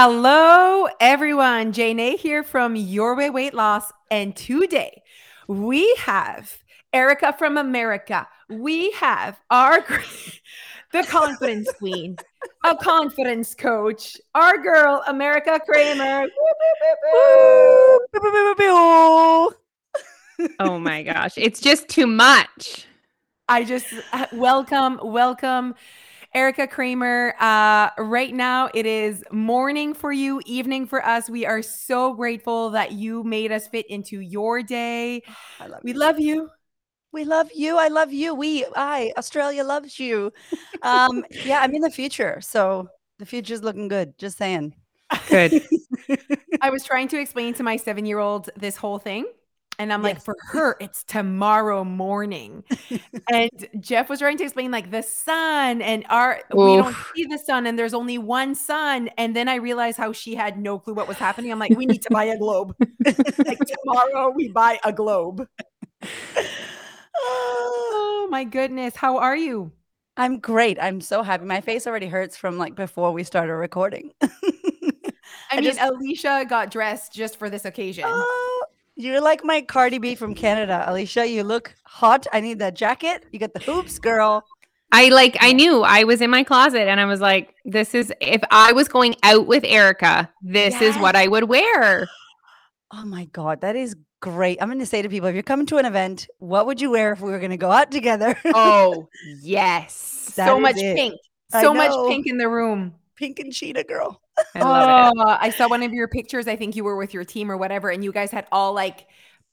[0.00, 1.72] Hello, everyone.
[1.72, 3.90] Jane here from Your Way Weight Loss.
[4.12, 5.02] And today
[5.48, 6.56] we have
[6.92, 8.28] Erica from America.
[8.48, 9.84] We have our
[10.92, 12.16] the confidence queen,
[12.64, 16.28] a confidence coach, our girl, America Kramer.
[20.60, 21.32] oh my gosh.
[21.36, 22.86] It's just too much.
[23.48, 25.74] I just uh, welcome, welcome.
[26.38, 31.28] Erica Kramer, uh, right now it is morning for you, evening for us.
[31.28, 35.24] We are so grateful that you made us fit into your day.
[35.58, 35.98] Love we you.
[35.98, 36.48] love you.
[37.10, 37.76] We love you.
[37.76, 38.36] I love you.
[38.36, 40.32] We, I, Australia loves you.
[40.82, 42.40] Um, yeah, I'm in the future.
[42.40, 44.16] So the future's looking good.
[44.16, 44.76] Just saying.
[45.28, 45.60] Good.
[46.60, 49.26] I was trying to explain to my seven year old this whole thing.
[49.78, 50.14] And I'm yes.
[50.14, 52.64] like, for her, it's tomorrow morning.
[53.32, 56.56] and Jeff was trying to explain like the sun and our Oof.
[56.56, 59.08] we don't see the sun and there's only one sun.
[59.16, 61.52] And then I realized how she had no clue what was happening.
[61.52, 62.74] I'm like, we need to buy a globe.
[63.04, 65.46] like tomorrow we buy a globe.
[67.16, 68.96] oh my goodness.
[68.96, 69.70] How are you?
[70.16, 70.78] I'm great.
[70.80, 71.44] I'm so happy.
[71.44, 74.10] My face already hurts from like before we started recording.
[74.22, 74.30] I,
[75.52, 78.04] I mean, just, Alicia got dressed just for this occasion.
[78.06, 78.57] Oh,
[78.98, 81.26] you're like my Cardi B from Canada, Alicia.
[81.26, 82.26] You look hot.
[82.32, 83.24] I need that jacket.
[83.30, 84.44] You got the hoops, girl.
[84.90, 88.12] I like I knew I was in my closet and I was like, this is
[88.20, 90.82] if I was going out with Erica, this yes.
[90.82, 92.08] is what I would wear.
[92.90, 94.62] Oh my god, that is great.
[94.62, 96.90] I'm going to say to people if you're coming to an event, what would you
[96.90, 98.34] wear if we were going to go out together?
[98.46, 99.10] oh,
[99.42, 100.32] yes.
[100.36, 100.96] That so much it.
[100.96, 101.14] pink.
[101.50, 102.94] So much pink in the room.
[103.14, 104.22] Pink and cheetah girl.
[104.54, 105.36] I oh.
[105.40, 106.48] I saw one of your pictures.
[106.48, 109.06] I think you were with your team or whatever, and you guys had all like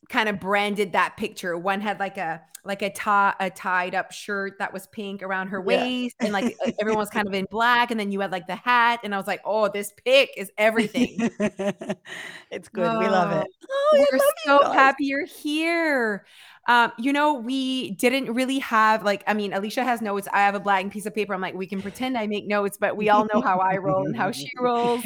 [0.09, 1.57] kind of branded that picture.
[1.57, 5.49] One had like a like a tie a tied up shirt that was pink around
[5.49, 6.25] her waist, yeah.
[6.25, 8.99] and like everyone was kind of in black, and then you had like the hat,
[9.03, 11.15] and I was like, oh, this pic is everything.
[12.51, 12.85] it's good.
[12.85, 13.47] Oh, we love it.
[13.69, 16.25] Oh, we're so happy you're here.
[16.67, 20.27] Um, you know, we didn't really have like, I mean, Alicia has notes.
[20.33, 21.33] I have a blank piece of paper.
[21.33, 24.05] I'm like, we can pretend I make notes, but we all know how I roll
[24.05, 25.05] and how she rolls.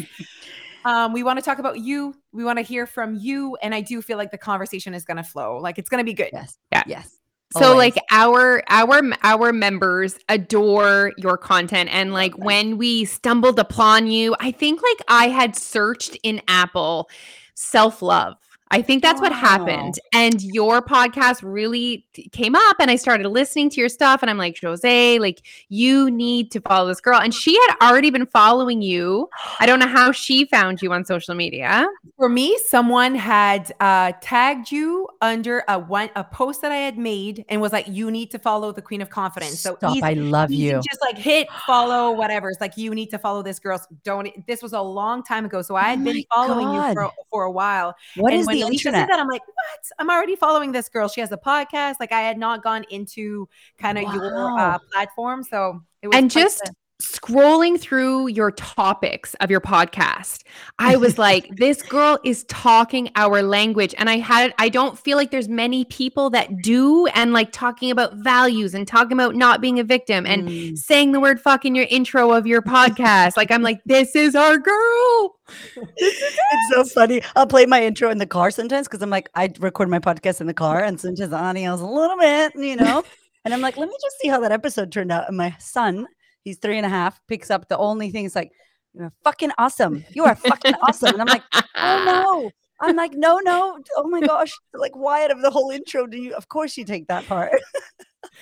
[0.86, 2.16] Um, we want to talk about you.
[2.32, 3.58] We want to hear from you.
[3.62, 5.58] And I do feel like the conversation is going to flow.
[5.58, 6.30] Like it's going to be good.
[6.32, 6.58] Yes.
[6.72, 6.84] Yeah.
[6.86, 7.16] Yes.
[7.54, 7.96] So Always.
[7.96, 14.36] like our our our members adore your content and like when we stumbled upon you,
[14.40, 17.10] I think like I had searched in Apple
[17.56, 18.36] self-love
[18.72, 20.00] I think that's what happened.
[20.14, 24.22] And your podcast really came up, and I started listening to your stuff.
[24.22, 27.20] And I'm like, Jose, like, you need to follow this girl.
[27.20, 29.28] And she had already been following you.
[29.60, 31.88] I don't know how she found you on social media.
[32.16, 36.98] For me, someone had uh, tagged you under a one a post that I had
[36.98, 39.60] made and was like, you need to follow the Queen of Confidence.
[39.60, 40.74] So Stop, easy, I love you.
[40.74, 42.50] Just like hit follow, whatever.
[42.50, 43.82] It's like you need to follow this girl.
[44.04, 44.30] Don't.
[44.46, 46.90] This was a long time ago, so I had oh been following God.
[46.90, 47.96] you for, for a while.
[48.16, 49.08] What and is the internet.
[49.08, 49.86] that, I'm like, what?
[50.00, 51.08] I'm already following this girl.
[51.08, 51.96] She has a podcast.
[52.00, 53.48] Like I had not gone into
[53.78, 54.14] kind of wow.
[54.14, 56.64] your uh, platform, so it was and just.
[56.66, 60.44] The- scrolling through your topics of your podcast
[60.80, 63.96] i was like this girl is talking our language.
[63.98, 67.90] And i had i don't feel like there's many people that do and like talking
[67.90, 70.78] about values and talking about not being a victim and mm.
[70.78, 73.38] saying the word fuck in your intro of your podcast.
[73.38, 75.36] Like i'm like this is our girl.
[75.98, 77.24] It's so funny.
[77.36, 80.42] I'll play my intro in the car sometimes because i'm like i record my podcast
[80.42, 83.04] in the car and sometimes the audio's a little bit you know?
[83.46, 85.30] And I'm like, let me just see how that episode turned out.
[85.30, 86.08] And my son
[86.44, 88.52] He's three and a half, picks up the only thing is like,
[88.94, 90.04] you're fucking awesome.
[90.14, 91.14] You are fucking awesome.
[91.14, 91.44] And I'm like,
[91.76, 92.52] oh no.
[92.82, 93.80] I'm like, no, no.
[93.98, 94.54] Oh my gosh.
[94.74, 97.52] Like, why out of the whole intro do you, of course, you take that part.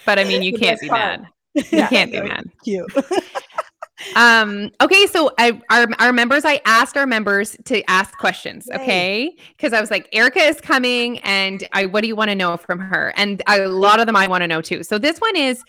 [0.06, 1.22] But I mean, you can't be part.
[1.22, 1.28] mad.
[1.56, 2.46] You yeah, can't be mad.
[2.64, 2.92] Cute.
[4.16, 9.36] um okay so I, our our members i asked our members to ask questions okay
[9.50, 12.58] because i was like erica is coming and i what do you want to know
[12.58, 15.36] from her and a lot of them i want to know too so this one
[15.36, 15.64] is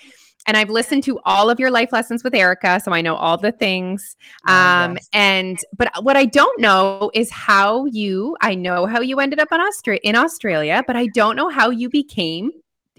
[0.48, 3.36] and I've listened to all of your life lessons with Erica, so I know all
[3.36, 4.16] the things.
[4.48, 5.08] Oh, um, yes.
[5.12, 8.34] and but what I don't know is how you.
[8.40, 11.68] I know how you ended up in Australia, in Australia, but I don't know how
[11.68, 12.50] you became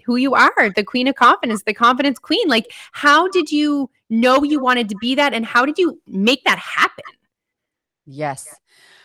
[0.06, 2.48] who you are, the Queen of Confidence, the Confidence Queen.
[2.48, 6.44] Like, how did you know you wanted to be that, and how did you make
[6.44, 7.04] that happen?
[8.06, 8.46] Yes.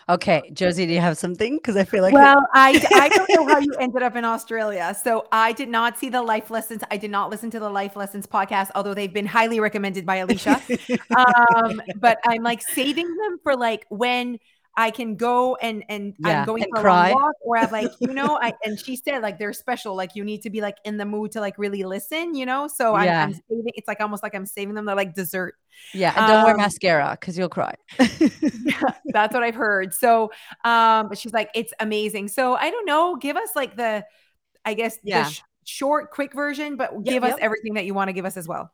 [0.08, 1.56] Okay, Josie, do you have something?
[1.56, 4.96] Because I feel like well, I I don't know how you ended up in Australia,
[5.04, 6.84] so I did not see the life lessons.
[6.92, 10.18] I did not listen to the life lessons podcast, although they've been highly recommended by
[10.18, 10.62] Alicia.
[11.56, 14.38] um, but I'm like saving them for like when
[14.78, 17.10] I can go and and Yeah, I'm going and for a cry.
[17.10, 19.96] long walk, or I'm like, you know, I and she said like they're special.
[19.96, 22.68] Like you need to be like in the mood to like really listen, you know.
[22.68, 23.24] So I'm, Yeah.
[23.24, 23.72] I'm saving.
[23.76, 24.86] It's like almost like I'm saving them.
[24.86, 25.56] They're like dessert.
[25.94, 27.76] Yeah, and don't wear Um, mascara because you'll cry.
[29.06, 29.94] That's what I've heard.
[29.94, 30.32] So,
[30.64, 32.28] um, but she's like, it's amazing.
[32.30, 33.16] So I don't know.
[33.16, 34.06] Give us like the,
[34.66, 35.24] I guess Yeah.
[35.24, 37.40] the sh- short, quick version, but Yep, give us yep.
[37.42, 38.72] everything that you want to give us as well.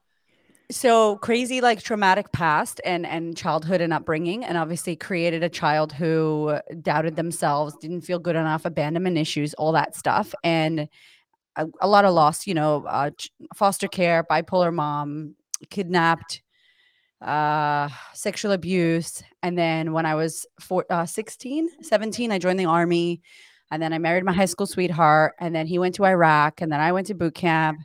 [0.72, 5.92] So crazy like traumatic past and and childhood and upbringing and obviously created a child
[5.94, 10.88] who doubted themselves didn't feel good enough abandonment issues all that stuff and
[11.56, 13.10] a, a lot of loss you know uh,
[13.56, 15.36] foster care bipolar mom
[15.70, 16.42] kidnapped
[17.22, 22.66] uh sexual abuse and then when i was four, uh, 16 17 i joined the
[22.66, 23.22] army
[23.70, 26.72] and then i married my high school sweetheart and then he went to iraq and
[26.72, 27.80] then i went to boot camp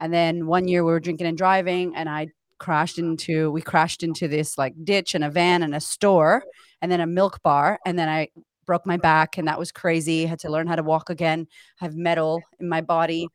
[0.00, 2.28] and then one year we were drinking and driving, and I
[2.58, 6.44] crashed into we crashed into this like ditch and a van and a store,
[6.82, 8.28] and then a milk bar, and then I
[8.66, 10.26] broke my back, and that was crazy.
[10.26, 11.46] Had to learn how to walk again.
[11.80, 13.28] I have metal in my body.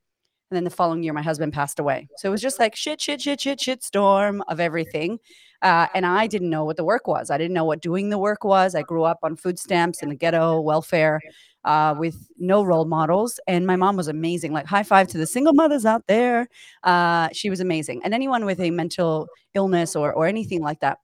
[0.51, 2.09] And then the following year, my husband passed away.
[2.17, 5.17] So it was just like shit, shit, shit, shit, shit storm of everything.
[5.61, 7.31] Uh, and I didn't know what the work was.
[7.31, 8.75] I didn't know what doing the work was.
[8.75, 11.21] I grew up on food stamps in the ghetto, welfare,
[11.63, 13.39] uh, with no role models.
[13.47, 14.51] And my mom was amazing.
[14.51, 16.49] Like high five to the single mothers out there.
[16.83, 20.97] Uh, she was amazing, and anyone with a mental illness or or anything like that.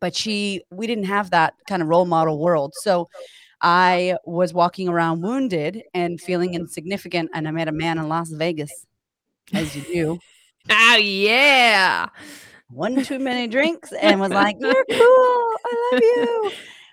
[0.00, 2.72] But she, we didn't have that kind of role model world.
[2.74, 3.08] So
[3.64, 8.28] I was walking around wounded and feeling insignificant, and I met a man in Las
[8.28, 8.86] Vegas,
[9.54, 10.18] as you do.
[10.70, 12.06] Oh yeah.
[12.68, 14.98] One too many drinks, and was like, "You're cool.
[14.98, 16.52] I love you."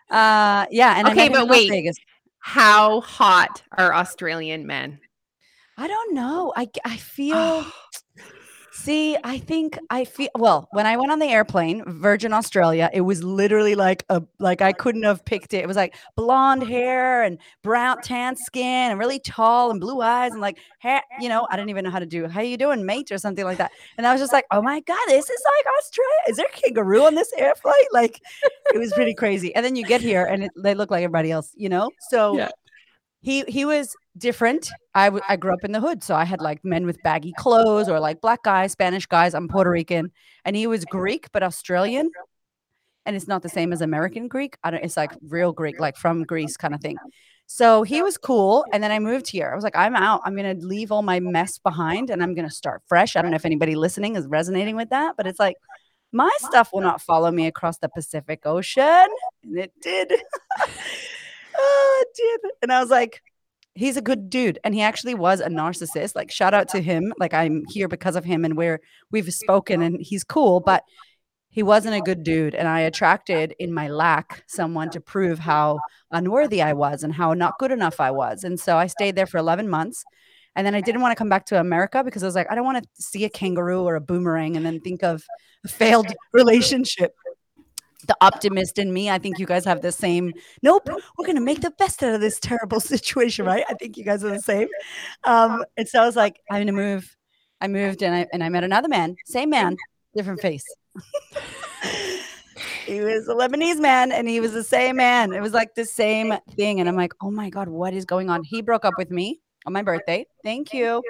[0.09, 1.69] Uh, yeah, and I Okay, but in Las wait.
[1.69, 1.97] Vegas.
[2.39, 4.99] How hot are Australian men?
[5.77, 6.53] I don't know.
[6.55, 7.65] I I feel.
[8.83, 12.89] See, I think I feel well when I went on the airplane, Virgin Australia.
[12.91, 15.57] It was literally like a like I couldn't have picked it.
[15.57, 20.31] It was like blonde hair and brown tan skin and really tall and blue eyes
[20.31, 21.03] and like hair.
[21.19, 22.27] You know, I didn't even know how to do.
[22.27, 23.71] How you doing, mate, or something like that.
[23.99, 26.21] And I was just like, oh my god, this is like Australia.
[26.29, 27.85] Is there kangaroo on this air flight?
[27.91, 28.19] Like,
[28.73, 29.53] it was pretty crazy.
[29.53, 31.53] And then you get here and it, they look like everybody else.
[31.55, 32.49] You know, so Yeah.
[33.21, 34.69] He he was different.
[34.93, 37.33] I w- I grew up in the hood, so I had like men with baggy
[37.37, 39.33] clothes or like black guys, Spanish guys.
[39.33, 40.11] I'm Puerto Rican,
[40.43, 42.09] and he was Greek but Australian,
[43.05, 44.57] and it's not the same as American Greek.
[44.63, 44.83] I don't.
[44.83, 46.97] It's like real Greek, like from Greece kind of thing.
[47.45, 49.51] So he was cool, and then I moved here.
[49.51, 50.21] I was like, I'm out.
[50.25, 53.15] I'm gonna leave all my mess behind, and I'm gonna start fresh.
[53.15, 55.57] I don't know if anybody listening is resonating with that, but it's like
[56.11, 59.05] my stuff will not follow me across the Pacific Ocean,
[59.43, 60.11] and it did.
[61.57, 62.51] oh, did.
[62.61, 63.21] And I was like,
[63.73, 64.59] he's a good dude.
[64.63, 66.15] And he actually was a narcissist.
[66.15, 67.13] Like, shout out to him.
[67.19, 68.79] Like, I'm here because of him and where
[69.11, 70.83] we've spoken, and he's cool, but
[71.49, 72.55] he wasn't a good dude.
[72.55, 77.33] And I attracted in my lack someone to prove how unworthy I was and how
[77.33, 78.43] not good enough I was.
[78.43, 80.03] And so I stayed there for 11 months.
[80.55, 82.55] And then I didn't want to come back to America because I was like, I
[82.55, 85.23] don't want to see a kangaroo or a boomerang and then think of
[85.63, 87.13] a failed relationship.
[88.07, 90.33] The optimist in me, I think you guys have the same.
[90.61, 93.63] Nope, we're gonna make the best out of this terrible situation, right?
[93.69, 94.67] I think you guys are the same.
[95.23, 97.15] Um, and so I was like, I'm gonna move.
[97.59, 99.77] I moved and I and I met another man, same man,
[100.15, 100.65] different face.
[102.85, 105.33] he was a Lebanese man and he was the same man.
[105.33, 106.79] It was like the same thing.
[106.79, 108.43] And I'm like, oh my God, what is going on?
[108.43, 110.25] He broke up with me on my birthday.
[110.43, 111.03] Thank you.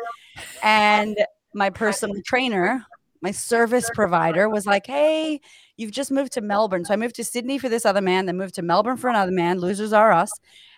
[0.63, 1.17] And
[1.53, 2.85] my personal trainer,
[3.21, 5.41] my service provider, was like, hey,
[5.81, 6.85] you've just moved to Melbourne.
[6.85, 9.31] So I moved to Sydney for this other man, then moved to Melbourne for another
[9.31, 9.59] man.
[9.59, 10.31] Losers are us.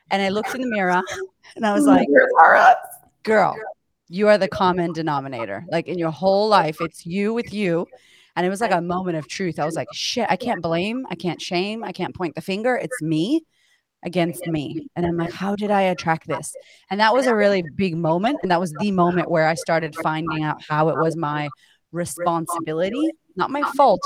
[0.10, 1.02] And I looked in the mirror
[1.56, 2.08] and I was like,
[3.24, 3.56] girl,
[4.08, 5.66] you are the common denominator.
[5.70, 7.88] Like in your whole life, it's you with you.
[8.36, 9.60] And it was like a moment of truth.
[9.60, 12.76] I was like, shit, I can't blame, I can't shame, I can't point the finger.
[12.76, 13.44] It's me
[14.04, 14.88] against me.
[14.96, 16.56] And I'm like, how did I attract this?
[16.90, 18.40] And that was a really big moment.
[18.42, 21.50] And that was the moment where I started finding out how it was my
[21.92, 24.02] responsibility, not my fault,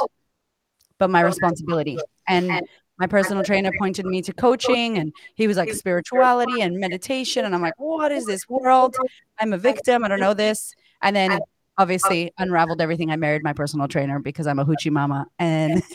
[0.97, 1.97] but my responsibility.
[2.27, 2.61] And
[2.99, 7.45] my personal trainer pointed me to coaching and he was like spirituality and meditation.
[7.45, 8.95] And I'm like, what is this world?
[9.39, 10.03] I'm a victim.
[10.03, 10.73] I don't know this.
[11.01, 11.39] And then
[11.77, 12.43] obviously oh.
[12.43, 13.11] unraveled everything.
[13.11, 15.27] I married my personal trainer because I'm a hoochie mama.
[15.37, 15.83] And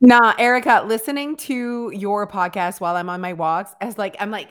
[0.00, 4.48] Nah, Erica, listening to your podcast while I'm on my walks, as like I'm like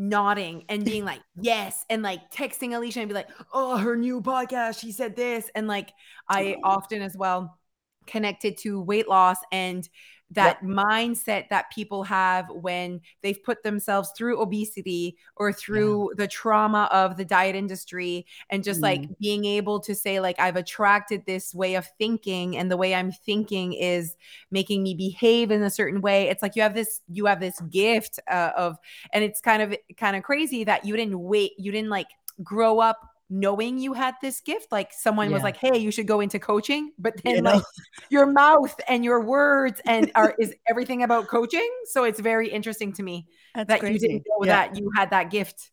[0.00, 4.20] nodding and being like, yes, and like texting Alicia and be like, oh, her new
[4.20, 5.48] podcast, she said this.
[5.54, 5.92] And like
[6.28, 7.58] I often as well
[8.06, 9.88] connected to weight loss and
[10.32, 10.70] that yep.
[10.70, 16.24] mindset that people have when they've put themselves through obesity or through yeah.
[16.24, 18.84] the trauma of the diet industry and just mm.
[18.84, 22.94] like being able to say like I've attracted this way of thinking and the way
[22.94, 24.16] I'm thinking is
[24.50, 27.58] making me behave in a certain way it's like you have this you have this
[27.62, 28.78] gift uh, of
[29.12, 32.08] and it's kind of kind of crazy that you didn't wait you didn't like
[32.42, 35.34] grow up knowing you had this gift like someone yeah.
[35.34, 37.54] was like hey you should go into coaching but then you know?
[37.54, 37.62] like
[38.10, 42.92] your mouth and your words and are is everything about coaching so it's very interesting
[42.92, 43.94] to me That's that crazy.
[43.94, 44.66] you didn't know yeah.
[44.66, 45.70] that you had that gift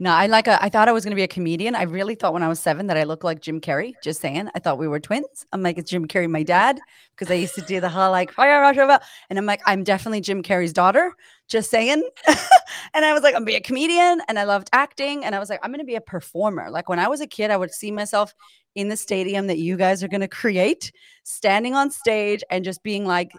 [0.00, 1.74] no, I like a, I thought I was going to be a comedian.
[1.74, 3.94] I really thought when I was seven that I looked like Jim Carrey.
[4.00, 4.48] Just saying.
[4.54, 5.44] I thought we were twins.
[5.52, 6.78] I'm like, it's Jim Carrey, my dad,
[7.16, 8.62] because I used to do the whole like, fire.
[8.62, 11.12] and I'm like, I'm definitely Jim Carrey's daughter.
[11.48, 12.08] Just saying.
[12.94, 15.50] and I was like, I'm be a comedian, and I loved acting, and I was
[15.50, 16.70] like, I'm going to be a performer.
[16.70, 18.32] Like when I was a kid, I would see myself
[18.76, 20.92] in the stadium that you guys are going to create,
[21.24, 23.32] standing on stage and just being like,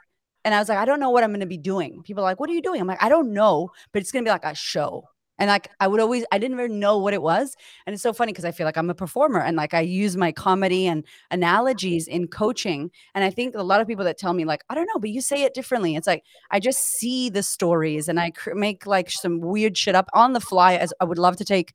[0.43, 2.01] and I was like, I don't know what I'm going to be doing.
[2.03, 2.81] People are like, what are you doing?
[2.81, 5.05] I'm like, I don't know, but it's going to be like a show.
[5.39, 7.55] And like I would always, I didn't even know what it was.
[7.85, 10.15] And it's so funny because I feel like I'm a performer and like I use
[10.15, 12.91] my comedy and analogies in coaching.
[13.15, 15.09] And I think a lot of people that tell me, like, I don't know, but
[15.09, 15.95] you say it differently.
[15.95, 19.95] It's like I just see the stories and I cr- make like some weird shit
[19.95, 21.73] up on the fly as I would love to take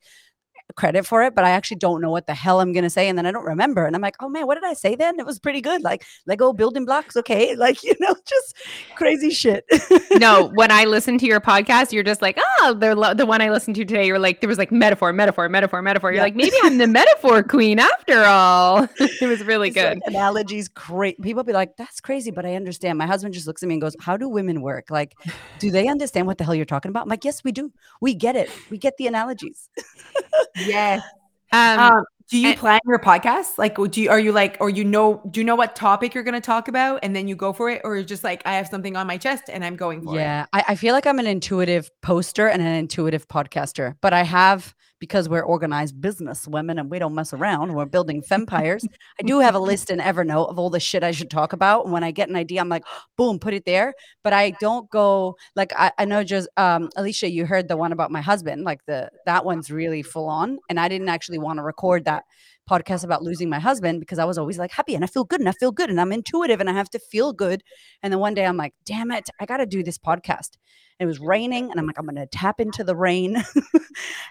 [0.76, 3.16] credit for it, but I actually don't know what the hell I'm gonna say, and
[3.16, 5.18] then I don't remember, and I'm like, oh man, what did I say then?
[5.18, 8.56] It was pretty good, like Lego building blocks, okay, like you know, just
[8.96, 9.64] crazy shit.
[10.12, 13.50] no, when I listen to your podcast, you're just like, oh, the the one I
[13.50, 16.10] listened to today, you're like, there was like metaphor, metaphor, metaphor, metaphor.
[16.10, 16.22] You're yeah.
[16.22, 18.88] like, maybe I'm the metaphor queen after all.
[18.98, 20.00] it was really it's uh, good.
[20.00, 21.20] Like analogies, great.
[21.20, 22.98] People be like, that's crazy, but I understand.
[22.98, 24.90] My husband just looks at me and goes, how do women work?
[24.90, 25.14] Like,
[25.58, 27.02] do they understand what the hell you're talking about?
[27.02, 27.72] I'm like, yes, we do.
[28.00, 28.50] We get it.
[28.70, 29.68] We get the analogies.
[30.56, 31.02] Yes.
[31.52, 33.58] Um, um, do you and, plan your podcast?
[33.58, 36.24] Like, do you, are you like, or you know, do you know what topic you're
[36.24, 37.82] going to talk about and then you go for it?
[37.84, 40.24] Or just like, I have something on my chest and I'm going for yeah, it?
[40.24, 40.46] Yeah.
[40.52, 44.74] I, I feel like I'm an intuitive poster and an intuitive podcaster, but I have
[45.04, 47.74] because we're organized business women and we don't mess around.
[47.74, 48.86] We're building empires.
[49.20, 51.84] I do have a list in Evernote of all the shit I should talk about.
[51.84, 52.84] And when I get an idea, I'm like,
[53.18, 53.92] boom, put it there.
[54.22, 57.92] But I don't go like I, I know just um Alicia, you heard the one
[57.92, 60.58] about my husband, like the that one's really full on.
[60.70, 62.24] And I didn't actually want to record that
[62.68, 65.40] podcast about losing my husband because I was always like happy and I feel good
[65.40, 67.62] and I feel good and I'm intuitive and I have to feel good.
[68.02, 70.50] And then one day I'm like, damn it, I got to do this podcast.
[71.00, 73.42] It was raining and i'm like i'm going to tap into the rain.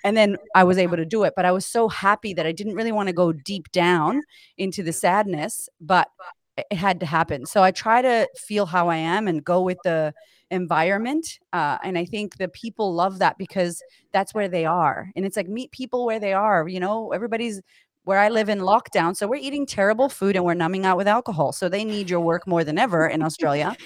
[0.05, 2.51] And then i was able to do it but i was so happy that i
[2.51, 4.21] didn't really want to go deep down
[4.57, 6.09] into the sadness but
[6.57, 7.45] it had to happen.
[7.45, 10.13] So i try to feel how i am and go with the
[10.51, 15.09] environment uh, and i think the people love that because that's where they are.
[15.15, 17.11] And it's like meet people where they are you know?
[17.11, 17.61] Everybody's
[18.03, 19.15] where I live in lockdown.
[19.15, 21.51] So we're eating terrible food and we're numbing out with alcohol.
[21.51, 23.75] So they need your work more than ever in Australia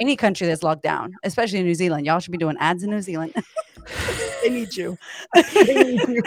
[0.00, 2.06] any country that's locked down, especially in New Zealand.
[2.06, 3.34] Y'all should be doing ads in New Zealand.
[4.42, 4.98] they need you.
[5.34, 6.22] they need you.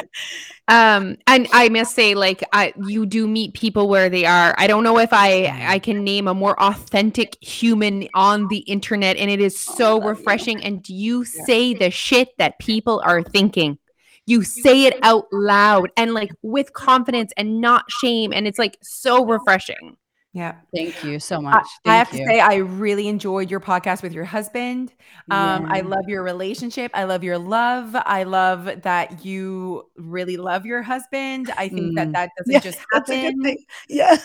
[0.67, 4.55] Um, and I must say, like, I, you do meet people where they are.
[4.57, 9.17] I don't know if I I can name a more authentic human on the internet,
[9.17, 10.59] and it is so oh, refreshing.
[10.59, 10.65] You.
[10.65, 11.45] And you yeah.
[11.45, 13.77] say the shit that people are thinking.
[14.25, 18.77] You say it out loud and like with confidence and not shame, and it's like
[18.81, 19.97] so refreshing.
[20.33, 20.55] Yeah.
[20.73, 21.67] Thank you so much.
[21.85, 22.19] I, I have you.
[22.19, 24.93] to say, I really enjoyed your podcast with your husband.
[25.29, 25.73] Um, yeah.
[25.73, 26.89] I love your relationship.
[26.93, 27.95] I love your love.
[27.97, 31.51] I love that you really love your husband.
[31.57, 31.95] I think mm.
[31.95, 33.57] that that doesn't yeah, just happen.
[33.89, 34.17] Yeah.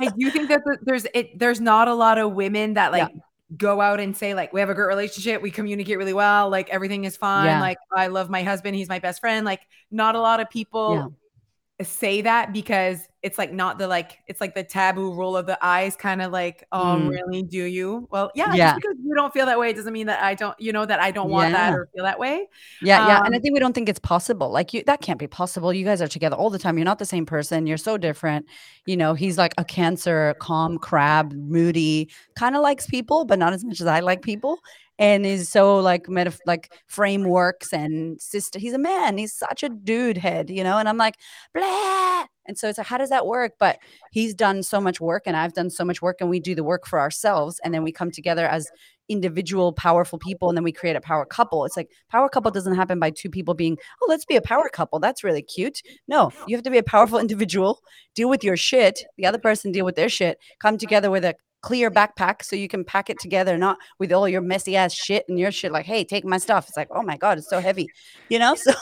[0.00, 1.38] I do think that there's it.
[1.38, 3.20] There's not a lot of women that like yeah.
[3.56, 5.42] Go out and say like we have a great relationship.
[5.42, 6.48] We communicate really well.
[6.50, 7.46] Like everything is fine.
[7.60, 8.76] Like I love my husband.
[8.76, 9.44] He's my best friend.
[9.44, 11.14] Like not a lot of people
[11.82, 15.58] say that because it's like not the like it's like the taboo roll of the
[15.60, 17.08] eyes kind of like oh mm.
[17.08, 18.74] really do you well yeah, yeah.
[18.76, 21.10] because you don't feel that way doesn't mean that i don't you know that i
[21.10, 21.70] don't want yeah.
[21.70, 22.46] that or feel that way
[22.80, 25.00] yeah um, yeah and i um think we don't think it's possible like you that
[25.00, 27.66] can't be possible you guys are together all the time you're not the same person
[27.66, 28.46] you're so different
[28.86, 33.52] you know he's like a cancer calm crab moody kind of likes people but not
[33.52, 34.60] as much as i like people
[34.98, 39.68] and is so like meta like frameworks and sister he's a man he's such a
[39.68, 41.16] dude head you know and i'm like
[41.52, 42.24] blah!
[42.46, 43.52] And so it's like how does that work?
[43.58, 43.78] But
[44.12, 46.64] he's done so much work and i've done so much work and we do the
[46.64, 48.70] work for ourselves and then we come together as
[49.08, 51.64] individual powerful people and then we create a power couple.
[51.64, 54.68] It's like power couple doesn't happen by two people being oh let's be a power
[54.72, 55.82] couple that's really cute.
[56.08, 57.80] No you have to be a powerful individual
[58.14, 61.34] deal with your shit the other person deal with their shit come together with a
[61.64, 65.24] clear backpack so you can pack it together, not with all your messy ass shit
[65.30, 65.72] and your shit.
[65.72, 66.68] Like, hey, take my stuff.
[66.68, 67.88] It's like, oh my god, it's so heavy,
[68.28, 68.54] you know.
[68.64, 68.72] So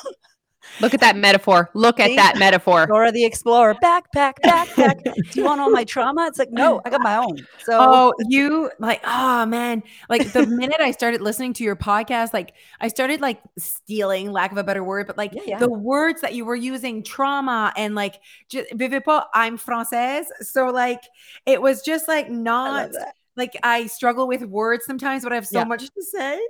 [0.80, 1.70] Look at that metaphor.
[1.74, 2.86] Look at that metaphor.
[2.86, 5.02] Dora the Explorer, backpack, backpack.
[5.04, 6.26] Do you want all my trauma?
[6.26, 7.38] It's like, no, I got my own.
[7.64, 9.82] So Oh, you like, oh man.
[10.08, 14.52] Like the minute I started listening to your podcast, like I started like stealing, lack
[14.52, 15.58] of a better word, but like Yeah, yeah.
[15.58, 20.24] the words that you were using, trauma and like just I'm française.
[20.40, 21.02] So like
[21.46, 23.14] it was just like I not love that.
[23.36, 25.64] Like I struggle with words sometimes, but I have so Yeah.
[25.64, 26.40] much to say.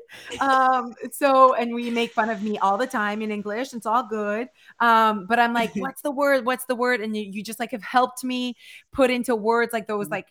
[0.41, 3.73] Um, so and we make fun of me all the time in English.
[3.75, 4.49] It's all good.
[4.81, 6.45] Um, but I'm like, what's the word?
[6.45, 7.01] What's the word?
[7.01, 8.57] And you, you just like have helped me
[8.93, 10.11] put into words like those Mhm.
[10.11, 10.27] like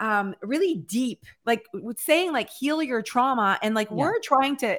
[0.00, 3.58] um really deep, like with saying like heal your trauma.
[3.62, 3.96] And like Yeah.
[3.96, 4.78] we're trying to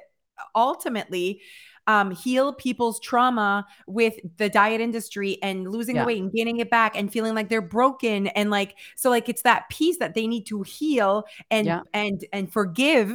[0.55, 1.41] ultimately
[1.87, 6.05] um, heal people's trauma with the diet industry and losing Yeah.
[6.05, 9.43] weight and gaining it back and feeling like they're broken and like so like it's
[9.43, 11.81] that piece that they need to heal and Yeah.
[11.93, 13.11] and and forgive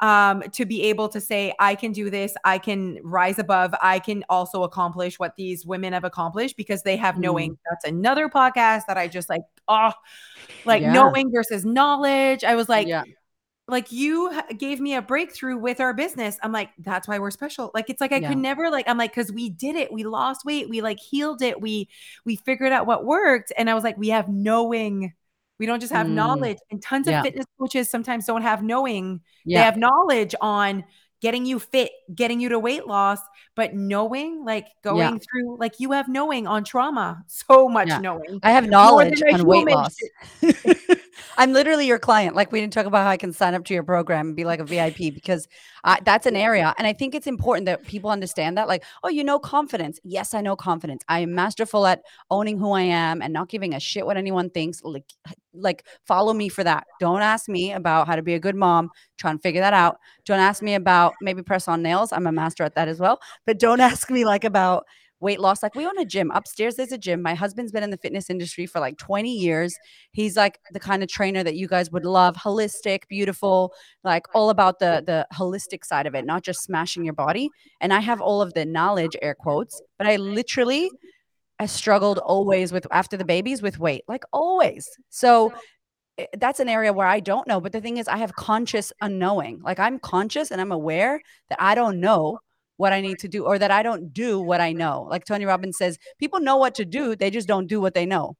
[0.00, 3.98] um to be able to say i can do this i can rise above i
[3.98, 7.20] can also accomplish what these women have accomplished because they have Mm.
[7.20, 9.92] knowing that's another podcast that i just like oh
[10.64, 10.92] like Yeah.
[10.92, 13.02] knowing versus knowledge i was like yeah,
[13.68, 16.38] like you gave me a breakthrough with our business.
[16.42, 17.70] I'm like, that's why we're special.
[17.74, 18.28] Like it's like I Yeah.
[18.28, 19.92] could never like I'm like cuz we did it.
[19.92, 20.68] We lost weight.
[20.68, 21.60] We like healed it.
[21.60, 21.88] We
[22.24, 25.14] we figured out what worked and I was like we have knowing.
[25.58, 26.14] We don't just have Mm.
[26.14, 26.58] knowledge.
[26.70, 27.18] And tons Yeah.
[27.18, 29.20] of fitness coaches sometimes don't have knowing.
[29.52, 30.84] They have knowledge on
[31.22, 33.18] getting you fit, getting you to weight loss,
[33.54, 37.22] but knowing like going through like you have knowing on trauma.
[37.48, 37.98] So much Yeah.
[37.98, 38.40] knowing.
[38.42, 39.94] I have knowledge on weight loss.
[41.38, 42.34] I'm literally your client.
[42.34, 44.44] Like we didn't talk about how I can sign up to your program and be
[44.44, 45.46] like a VIP because
[45.86, 48.66] I, that's an area, and I think it's important that people understand that.
[48.66, 50.00] Like, oh, you know, confidence.
[50.02, 51.04] Yes, I know confidence.
[51.08, 54.50] I am masterful at owning who I am and not giving a shit what anyone
[54.50, 54.82] thinks.
[54.82, 55.04] Like,
[55.54, 56.88] like follow me for that.
[57.00, 58.90] Don't ask me about how to be a good mom.
[59.16, 59.98] Try and figure that out.
[60.24, 62.12] Don't ask me about maybe press on nails.
[62.12, 63.20] I'm a master at that as well.
[63.46, 64.86] But don't ask me like about
[65.20, 65.62] weight loss.
[65.62, 66.76] Like we own a gym upstairs.
[66.76, 67.22] There's a gym.
[67.22, 69.76] My husband's been in the fitness industry for like 20 years.
[70.12, 73.72] He's like the kind of trainer that you guys would love, holistic, beautiful,
[74.04, 77.50] like all about the the holistic side of it, not just smashing your body.
[77.80, 80.90] And I have all of the knowledge, air quotes, but I literally
[81.58, 84.88] I struggled always with after the babies with weight, like always.
[85.08, 85.54] So
[86.18, 87.60] eh, that's an area where I don't know.
[87.60, 89.60] But the thing is, I have conscious unknowing.
[89.62, 92.40] Like I'm conscious and I'm aware that I don't know
[92.76, 95.06] what I need to do or that I don't do what I know.
[95.08, 98.06] Like Tony Robbins says, people know what to do, they just don't do what they
[98.06, 98.36] know.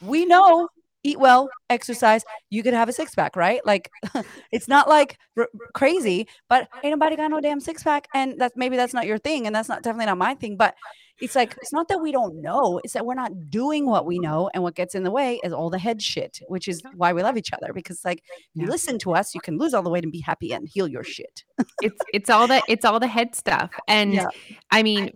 [0.00, 0.68] We know
[1.04, 3.64] eat well, exercise, you could have a six pack, right?
[3.64, 3.90] Like
[4.52, 8.08] it's not like r- crazy, but ain't nobody got no damn six pack.
[8.14, 9.46] And that's maybe that's not your thing.
[9.46, 10.56] And that's not definitely not my thing.
[10.56, 10.74] But
[11.20, 14.18] it's like, it's not that we don't know, it's that we're not doing what we
[14.18, 14.50] know.
[14.54, 17.22] And what gets in the way is all the head shit, which is why we
[17.22, 17.72] love each other.
[17.72, 18.22] Because like
[18.54, 20.68] if you listen to us, you can lose all the weight and be happy and
[20.68, 21.44] heal your shit.
[21.82, 24.28] it's it's all the it's all the head stuff and Yeah.
[24.70, 25.10] i mean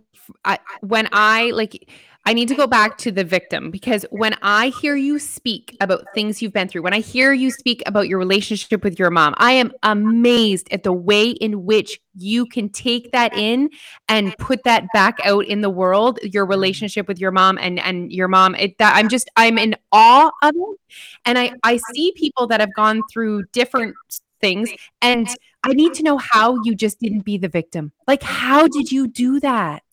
[0.45, 1.89] I, when i like
[2.25, 6.05] i need to go back to the victim because when i hear you speak about
[6.13, 9.33] things you've been through when i hear you speak about your relationship with your mom
[9.37, 13.69] i am amazed at the way in which you can take that in
[14.07, 18.11] and put that back out in the world your relationship with your mom and and
[18.11, 20.79] your mom it that i'm just i'm in awe of it
[21.25, 23.95] and i i see people that have gone through different
[24.41, 24.69] things
[25.01, 25.29] and
[25.63, 27.93] I need to know how you just didn't be the victim.
[28.05, 29.83] Like, how did you do that?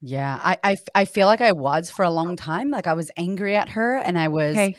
[0.00, 2.70] Yeah, I, I, I feel like I was for a long time.
[2.70, 4.76] Like I was angry at her and I was Okay.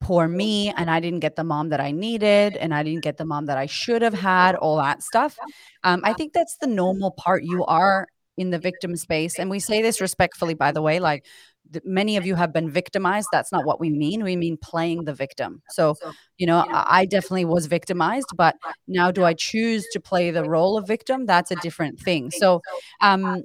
[0.00, 3.18] poor me and I didn't get the mom that I needed and I didn't get
[3.18, 5.38] the mom that I should have had, all that stuff.
[5.84, 7.44] Um, I think that's the normal part.
[7.44, 9.38] You are in the victim space.
[9.38, 11.26] And we say this respectfully, by the way, like
[11.70, 13.30] th- many of you have been victimized.
[13.30, 14.24] That's not what we mean.
[14.24, 15.62] We mean playing the victim.
[15.68, 15.96] So,
[16.38, 18.56] you know, I, I definitely was victimized, but
[18.88, 21.26] now do I choose to play the role of victim?
[21.26, 22.30] That's a different thing.
[22.30, 22.62] So,
[23.00, 23.44] um,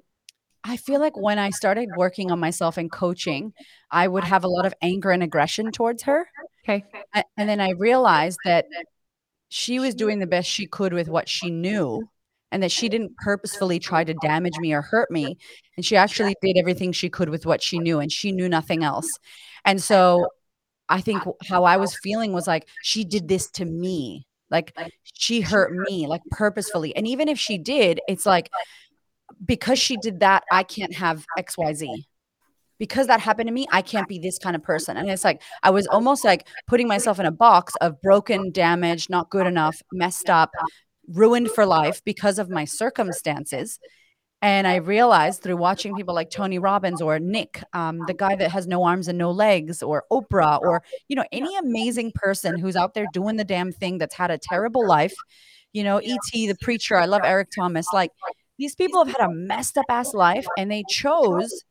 [0.67, 3.53] I feel like when I started working on myself and coaching,
[3.89, 6.27] I would have a lot of anger and aggression towards her.
[6.63, 6.83] Okay.
[7.13, 8.65] And then I realized that
[9.49, 12.03] she was doing the best she could with what she knew
[12.51, 15.37] and that she didn't purposefully try to damage me or hurt me.
[15.77, 18.83] And she actually did everything she could with what she knew and she knew nothing
[18.83, 19.09] else.
[19.63, 20.27] And so
[20.89, 24.27] I think how I was feeling was like, she did this to me.
[24.49, 26.95] Like she hurt me, like purposefully.
[26.95, 28.49] And even if she did, it's like,
[29.45, 32.05] because she did that, I can't have XYZ.
[32.79, 34.97] Because that happened to me, I can't be this kind of person.
[34.97, 39.09] And it's like, I was almost like putting myself in a box of broken, damaged,
[39.09, 40.51] not good enough, messed up,
[41.07, 43.79] ruined for life because of my circumstances.
[44.41, 48.51] And I realized through watching people like Tony Robbins or Nick, um, the guy that
[48.51, 52.75] has no arms and no legs, or Oprah, or you know any amazing person who's
[52.75, 55.15] out there doing the damn thing that's had a terrible life.
[55.73, 56.47] You know, E.T.
[56.47, 56.97] the preacher.
[56.97, 57.87] I love Eric Thomas.
[57.91, 58.11] Like
[58.57, 61.63] these people have had a messed up ass life and they chose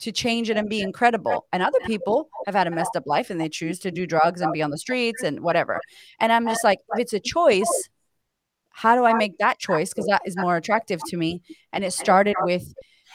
[0.00, 1.46] to change it and be incredible.
[1.52, 4.40] And other people have had a messed up life and they choose to do drugs
[4.40, 5.80] and be on the streets and whatever.
[6.18, 7.88] And I'm just like, if it's a choice,
[8.70, 9.90] how do I make that choice?
[9.90, 11.42] Because that is more attractive to me.
[11.72, 12.74] And it started with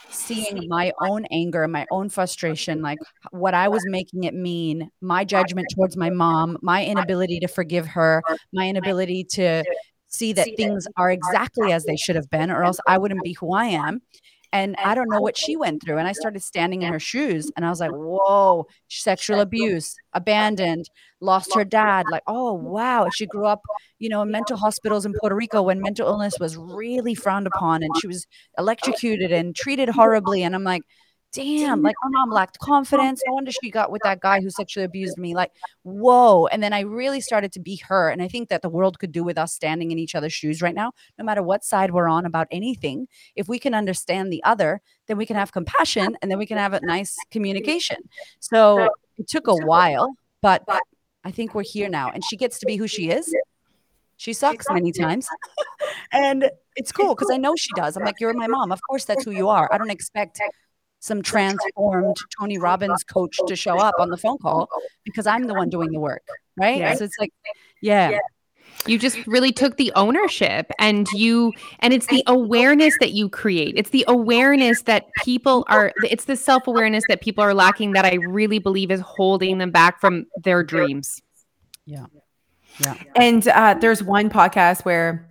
[0.10, 3.00] seeing my own anger, my own frustration, like
[3.32, 7.88] what I was making it mean, my judgment towards my mom, my inability to forgive
[7.88, 8.22] her,
[8.54, 9.64] my inability to
[10.18, 13.34] see that things are exactly as they should have been, or else I wouldn't be
[13.34, 14.02] who I am.
[14.54, 15.98] And I don't know what she went through.
[15.98, 20.90] And I started standing in her shoes and I was like, whoa, sexual abuse, abandoned,
[21.20, 22.06] lost her dad.
[22.10, 23.10] Like, oh, wow.
[23.14, 23.62] She grew up,
[24.00, 27.84] you know, in mental hospitals in Puerto Rico when mental illness was really frowned upon
[27.84, 28.26] and she was
[28.58, 30.44] electrocuted and treated horribly.
[30.44, 30.84] And I'm like,
[31.32, 33.22] damn, like my mom lacked oh, confidence.
[33.28, 35.36] No wonder she got with that guy who sexually abused me.
[35.36, 35.52] Like,
[35.84, 36.48] whoa.
[36.48, 38.10] And then I really started to be her.
[38.10, 40.62] And I think that the world could do with us standing in each other's shoes
[40.62, 43.08] right now, no matter what side we're on about anything.
[43.36, 46.58] If we can understand the other, then we can have compassion and then we can
[46.58, 47.98] have a nice communication.
[48.40, 50.64] So it took a while, but
[51.24, 52.10] I think we're here now.
[52.10, 53.34] And she gets to be who she is.
[54.18, 55.28] She sucks many times.
[56.12, 57.96] and it's cool because I know she does.
[57.96, 58.72] I'm like, you're my mom.
[58.72, 59.70] Of course, that's who you are.
[59.72, 60.40] I don't expect
[61.00, 64.68] some transformed Tony Robbins coach to show up on the phone call
[65.04, 66.26] because I'm the one doing the work.
[66.58, 66.80] Right.
[66.80, 66.96] Yeah.
[66.96, 67.32] So it's like,
[67.82, 68.18] yeah.
[68.86, 73.74] You just really took the ownership and you, and it's the awareness that you create.
[73.76, 78.06] It's the awareness that people are, it's the self awareness that people are lacking that
[78.06, 81.22] I really believe is holding them back from their dreams.
[81.86, 82.06] Yeah.
[82.80, 82.96] Yeah.
[83.16, 85.30] And uh, there's one podcast where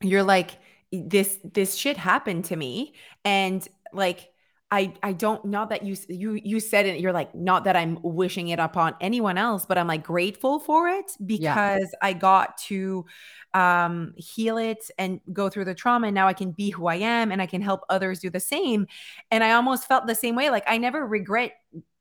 [0.00, 0.50] you're like,
[0.92, 2.94] this, this shit happened to me.
[3.24, 4.29] And like,
[4.70, 7.98] I I don't not that you you you said it you're like not that I'm
[8.02, 11.98] wishing it upon anyone else but I'm like grateful for it because yeah.
[12.00, 13.04] I got to
[13.52, 16.96] um heal it and go through the trauma and now I can be who I
[16.96, 18.86] am and I can help others do the same
[19.32, 21.52] and I almost felt the same way like I never regret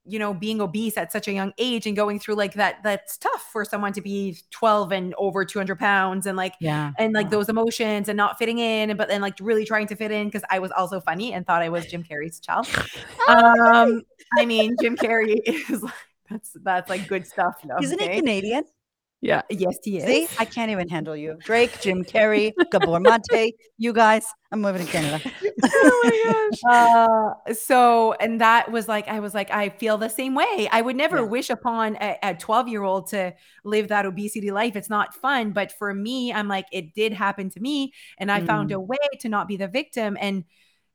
[0.05, 3.17] you know being obese at such a young age and going through like that that's
[3.17, 7.29] tough for someone to be 12 and over 200 pounds and like yeah and like
[7.29, 10.43] those emotions and not fitting in but then like really trying to fit in because
[10.49, 12.67] i was also funny and thought i was jim carrey's child
[13.27, 14.01] um
[14.37, 15.93] i mean jim carrey is like
[16.29, 18.13] that's that's like good stuff though, isn't okay?
[18.13, 18.63] he canadian
[19.21, 19.41] yeah.
[19.49, 20.05] Yes, he is.
[20.05, 21.37] See, I can't even handle you.
[21.41, 24.25] Drake, Jim Carrey, Gabor Mate, you guys.
[24.51, 25.31] I'm moving to Canada.
[25.65, 27.39] oh my gosh.
[27.47, 30.67] Uh, so, and that was like, I was like, I feel the same way.
[30.71, 31.23] I would never yeah.
[31.23, 34.75] wish upon a 12 year old to live that obesity life.
[34.75, 35.51] It's not fun.
[35.51, 37.93] But for me, I'm like, it did happen to me.
[38.17, 38.47] And I mm.
[38.47, 40.43] found a way to not be the victim and,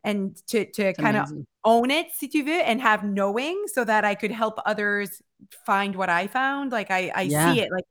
[0.02, 1.30] and to, to kind of
[1.64, 5.22] own it, si tu veux, and have knowing so that I could help others
[5.64, 6.72] find what I found.
[6.72, 7.52] Like I, I yeah.
[7.52, 7.84] see it like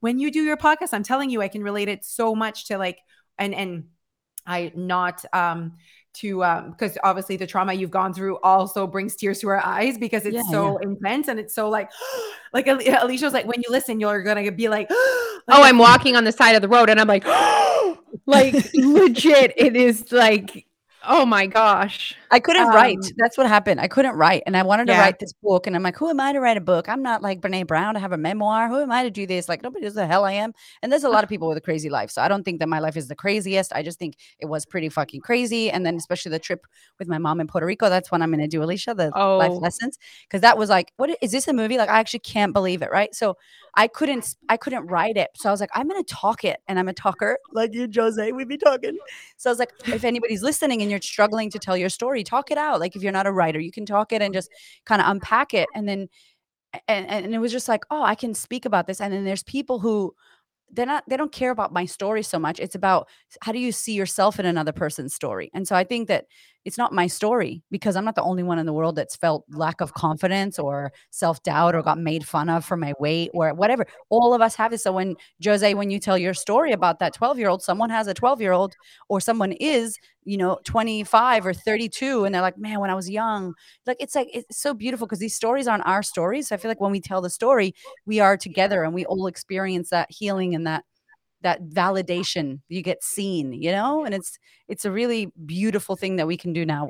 [0.00, 2.78] when you do your podcast, I'm telling you, I can relate it so much to
[2.78, 2.98] like,
[3.38, 3.84] and, and
[4.46, 5.78] I not, um,
[6.16, 9.98] to um because obviously the trauma you've gone through also brings tears to our eyes
[9.98, 10.88] because it's yeah, so yeah.
[10.88, 11.90] intense and it's so like
[12.52, 14.98] like Alicia was like when you listen you're gonna be like, like
[15.48, 17.24] oh I'm walking on the side of the road and I'm like
[18.26, 20.66] like legit it is like
[21.04, 22.14] Oh my gosh.
[22.30, 22.98] I couldn't um, write.
[23.16, 23.80] That's what happened.
[23.80, 24.42] I couldn't write.
[24.46, 25.66] And I wanted to write this book.
[25.66, 26.88] And I'm like, who am I to write a book?
[26.88, 28.68] I'm not like Brene Brown to have a memoir.
[28.68, 29.48] Who am I to do this?
[29.48, 30.52] Like, nobody knows the hell I am.
[30.82, 32.10] And there's a lot of people with a crazy life.
[32.10, 33.72] So I don't think that my life is the craziest.
[33.72, 35.70] I just think it was pretty fucking crazy.
[35.70, 36.66] And then, especially the trip
[36.98, 39.38] with my mom in Puerto Rico, that's when I'm going to do, Alicia, the oh.
[39.38, 39.98] life lessons.
[40.30, 41.78] Cause that was like, what is this a movie?
[41.78, 42.90] Like, I actually can't believe it.
[42.90, 43.14] Right.
[43.14, 43.36] So
[43.76, 45.30] I couldn't I couldn't write it.
[45.34, 46.60] So I was like, I'm gonna talk it.
[46.66, 48.96] And I'm a talker, like you, Jose, we'd be talking.
[49.36, 52.50] So I was like, if anybody's listening and you're struggling to tell your story, talk
[52.50, 52.80] it out.
[52.80, 54.50] Like if you're not a writer, you can talk it and just
[54.86, 55.68] kind of unpack it.
[55.74, 56.08] And then
[56.88, 59.00] and, and it was just like, oh, I can speak about this.
[59.00, 60.14] And then there's people who
[60.72, 63.08] they're not they don't care about my story so much it's about
[63.40, 66.26] how do you see yourself in another person's story and so i think that
[66.66, 69.44] it's not my story because i'm not the only one in the world that's felt
[69.50, 73.86] lack of confidence or self-doubt or got made fun of for my weight or whatever.
[74.10, 74.80] All of us have it.
[74.80, 78.08] so when jose when you tell your story about that 12 year old someone has
[78.08, 78.74] a 12 year old
[79.08, 83.08] or someone is you know 25 or 32 and they're like man when i was
[83.08, 83.54] young.
[83.86, 86.48] Like it's like it's so beautiful because these stories aren't our stories.
[86.48, 87.74] So i feel like when we tell the story
[88.06, 90.84] we are together and we all experience that healing and that
[91.46, 96.26] that validation you get seen you know and it's it's a really beautiful thing that
[96.26, 96.88] we can do now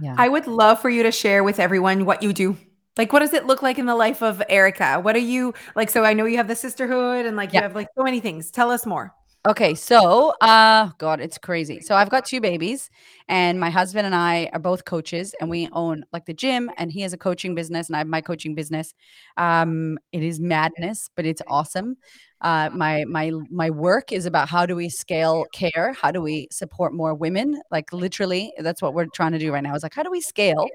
[0.00, 2.56] yeah i would love for you to share with everyone what you do
[2.96, 5.90] like what does it look like in the life of erica what are you like
[5.90, 7.60] so i know you have the sisterhood and like yeah.
[7.60, 9.12] you have like so many things tell us more
[9.48, 11.80] Okay, so uh god, it's crazy.
[11.80, 12.90] So I've got two babies
[13.26, 16.92] and my husband and I are both coaches and we own like the gym and
[16.92, 18.92] he has a coaching business and I have my coaching business.
[19.38, 21.96] Um it is madness, but it's awesome.
[22.40, 25.92] Uh my my my work is about how do we scale care?
[26.00, 27.60] How do we support more women?
[27.70, 29.74] Like literally that's what we're trying to do right now.
[29.74, 30.68] It's like how do we scale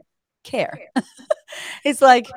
[0.43, 0.79] care?
[1.85, 2.27] it's like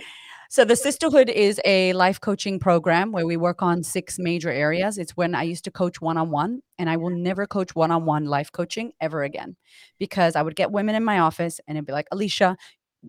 [0.50, 4.96] so the sisterhood is a life coaching program where we work on six major areas.
[4.96, 8.92] It's when I used to coach one-on-one and I will never coach one-on-one life coaching
[8.98, 9.56] ever again
[9.98, 12.56] because I would get women in my office and it'd be like, "Alicia,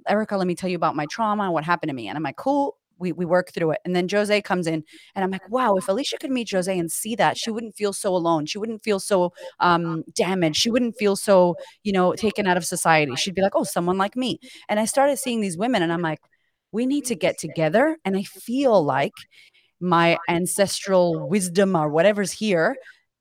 [0.08, 2.24] Erica, let me tell you about my trauma and what happened to me." And I'm
[2.24, 3.80] like, "Cool, we, we work through it.
[3.86, 4.84] And then Jose comes in,
[5.16, 7.94] and I'm like, wow, if Alicia could meet Jose and see that, she wouldn't feel
[7.94, 8.46] so alone.
[8.46, 10.58] She wouldn't feel so um, damaged.
[10.58, 13.16] She wouldn't feel so, you know, taken out of society.
[13.16, 14.40] She'd be like, oh, someone like me.
[14.68, 16.20] And I started seeing these women, and I'm like,
[16.72, 17.98] we need to get together.
[18.06, 19.14] And I feel like
[19.80, 22.76] my ancestral wisdom or whatever's here.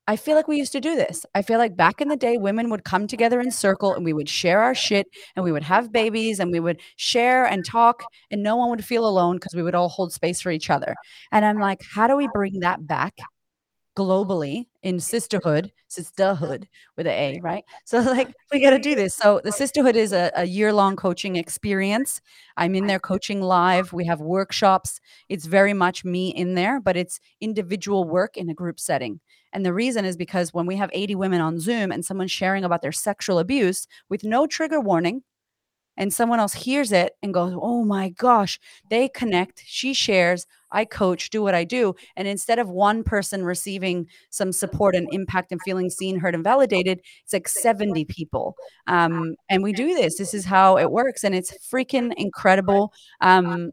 [0.09, 1.23] I feel like we used to do this.
[1.35, 4.11] I feel like back in the day, women would come together in circle and we
[4.11, 8.01] would share our shit and we would have babies and we would share and talk
[8.31, 10.95] and no one would feel alone because we would all hold space for each other.
[11.31, 13.19] And I'm like, how do we bring that back
[13.99, 17.65] globally in sisterhood, sisterhood with an A, right?
[17.83, 19.13] So like we got to do this.
[19.13, 22.21] So the sisterhood is a, a year long coaching experience.
[22.55, 23.91] I'm in there coaching live.
[23.91, 25.01] We have workshops.
[25.27, 29.19] It's very much me in there, but it's individual work in a group setting.
[29.51, 32.63] And the reason is because when we have 80 women on Zoom and someone's sharing
[32.63, 35.23] about their sexual abuse with no trigger warning,
[35.99, 38.59] and someone else hears it and goes, Oh my gosh,
[38.89, 41.95] they connect, she shares, I coach, do what I do.
[42.15, 46.43] And instead of one person receiving some support and impact and feeling seen, heard, and
[46.43, 48.55] validated, it's like 70 people.
[48.87, 50.17] Um, and we do this.
[50.17, 51.23] This is how it works.
[51.23, 52.93] And it's freaking incredible.
[53.21, 53.71] Um,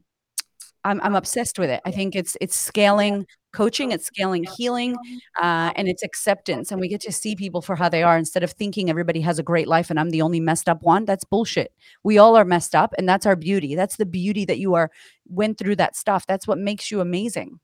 [0.87, 1.81] I'm, I'm obsessed with it.
[1.85, 4.97] I think it's it's scaling coaching, it's scaling healing,
[5.41, 6.71] uh, and it's acceptance.
[6.71, 9.39] And we get to see people for how they are instead of thinking everybody has
[9.39, 11.05] a great life and I'm the only messed up one.
[11.07, 11.73] That's bullshit.
[12.05, 13.75] We all are messed up, and that's our beauty.
[13.75, 14.91] That's the beauty that you are
[15.29, 16.27] went through that stuff.
[16.27, 17.59] That's what makes you amazing.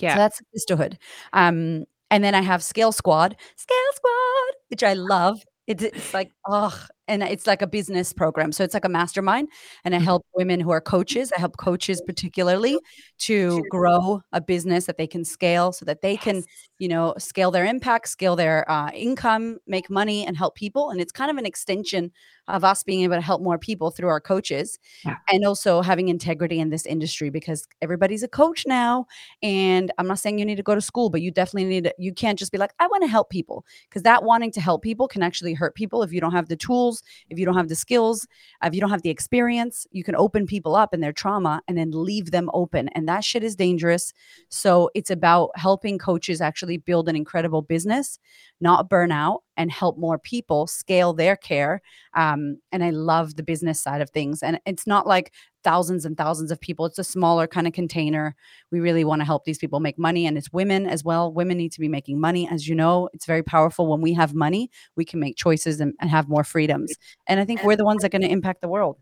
[0.00, 0.98] Yeah, so that's sisterhood.
[1.32, 5.42] Um, and then I have Scale Squad, Scale Squad, which I love.
[5.66, 8.52] It's, it's like, oh, and it's like a business program.
[8.52, 9.48] So it's like a mastermind.
[9.84, 10.04] And I mm-hmm.
[10.04, 11.32] help women who are coaches.
[11.36, 12.78] I help coaches particularly
[13.18, 16.44] to grow a business that they can scale so that they can,
[16.78, 20.90] you know, scale their impact, scale their uh, income, make money, and help people.
[20.90, 22.10] And it's kind of an extension
[22.48, 25.16] of us being able to help more people through our coaches yeah.
[25.30, 29.06] and also having integrity in this industry because everybody's a coach now.
[29.42, 31.94] And I'm not saying you need to go to school, but you definitely need to,
[31.98, 34.82] you can't just be like, I want to help people because that wanting to help
[34.82, 36.93] people can actually hurt people if you don't have the tools,
[37.30, 38.26] if you don't have the skills,
[38.62, 39.86] if you don't have the experience.
[39.92, 42.88] You can open people up in their trauma and then leave them open.
[42.88, 44.12] And that shit is dangerous.
[44.48, 48.18] So it's about helping coaches actually build an incredible business,
[48.60, 51.80] not burn out and help more people scale their care.
[52.14, 54.42] Um, and I love the business side of things.
[54.42, 58.36] And it's not like thousands and thousands of people, it's a smaller kind of container.
[58.70, 60.26] We really want to help these people make money.
[60.26, 61.32] And it's women as well.
[61.32, 62.48] Women need to be making money.
[62.48, 63.86] As you know, it's very powerful.
[63.86, 66.92] When we have money, we can make choices and, and have more freedoms.
[67.26, 68.98] And I think we're the ones that are going to impact the world.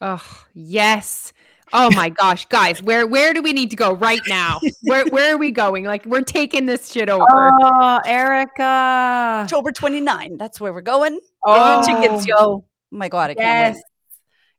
[0.00, 1.32] Oh, yes.
[1.72, 4.60] Oh my gosh, guys, where where do we need to go right now?
[4.82, 5.84] Where where are we going?
[5.84, 7.24] Like we're taking this shit over.
[7.28, 9.42] Oh, Erica.
[9.44, 10.36] October 29.
[10.36, 11.20] That's where we're going.
[11.44, 12.36] Oh, tickets, yo.
[12.38, 13.82] Oh my god, I can't yes.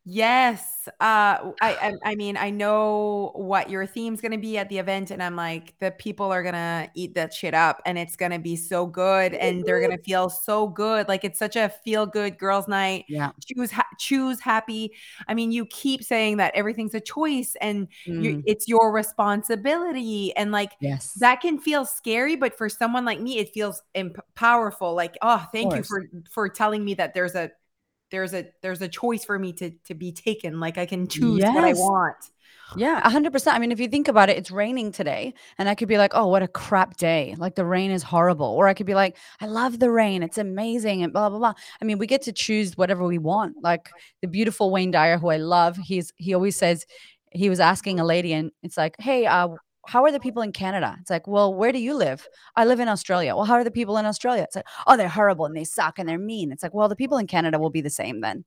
[0.07, 0.87] Yes.
[0.99, 5.21] Uh, I, I, mean, I know what your theme's gonna be at the event, and
[5.21, 8.85] I'm like, the people are gonna eat that shit up, and it's gonna be so
[8.85, 11.07] good, and they're gonna feel so good.
[11.07, 13.05] Like it's such a feel good girls' night.
[13.09, 13.31] Yeah.
[13.45, 14.93] Choose ha- choose happy.
[15.27, 18.43] I mean, you keep saying that everything's a choice, and mm.
[18.45, 23.39] it's your responsibility, and like yes, that can feel scary, but for someone like me,
[23.39, 24.93] it feels imp- powerful.
[24.93, 27.49] Like, oh, thank you for for telling me that there's a
[28.15, 31.39] there's a there's a choice for me to to be taken like i can choose
[31.39, 31.53] yes.
[31.53, 32.15] what i want.
[32.77, 35.87] Yeah 100% i mean if you think about it it's raining today and i could
[35.87, 37.35] be like oh what a crap day.
[37.37, 38.47] Like the rain is horrible.
[38.47, 40.23] Or i could be like i love the rain.
[40.23, 41.53] It's amazing and blah blah blah.
[41.79, 43.57] I mean we get to choose whatever we want.
[43.61, 43.89] Like
[44.21, 46.85] the beautiful wayne dyer who i love he's he always says
[47.31, 49.49] he was asking a lady and it's like hey uh
[49.87, 50.97] how are the people in Canada?
[50.99, 52.27] It's like, well, where do you live?
[52.55, 53.35] I live in Australia.
[53.35, 54.43] Well, how are the people in Australia?
[54.43, 56.51] It's like, oh, they're horrible and they suck and they're mean.
[56.51, 58.45] It's like, well, the people in Canada will be the same then.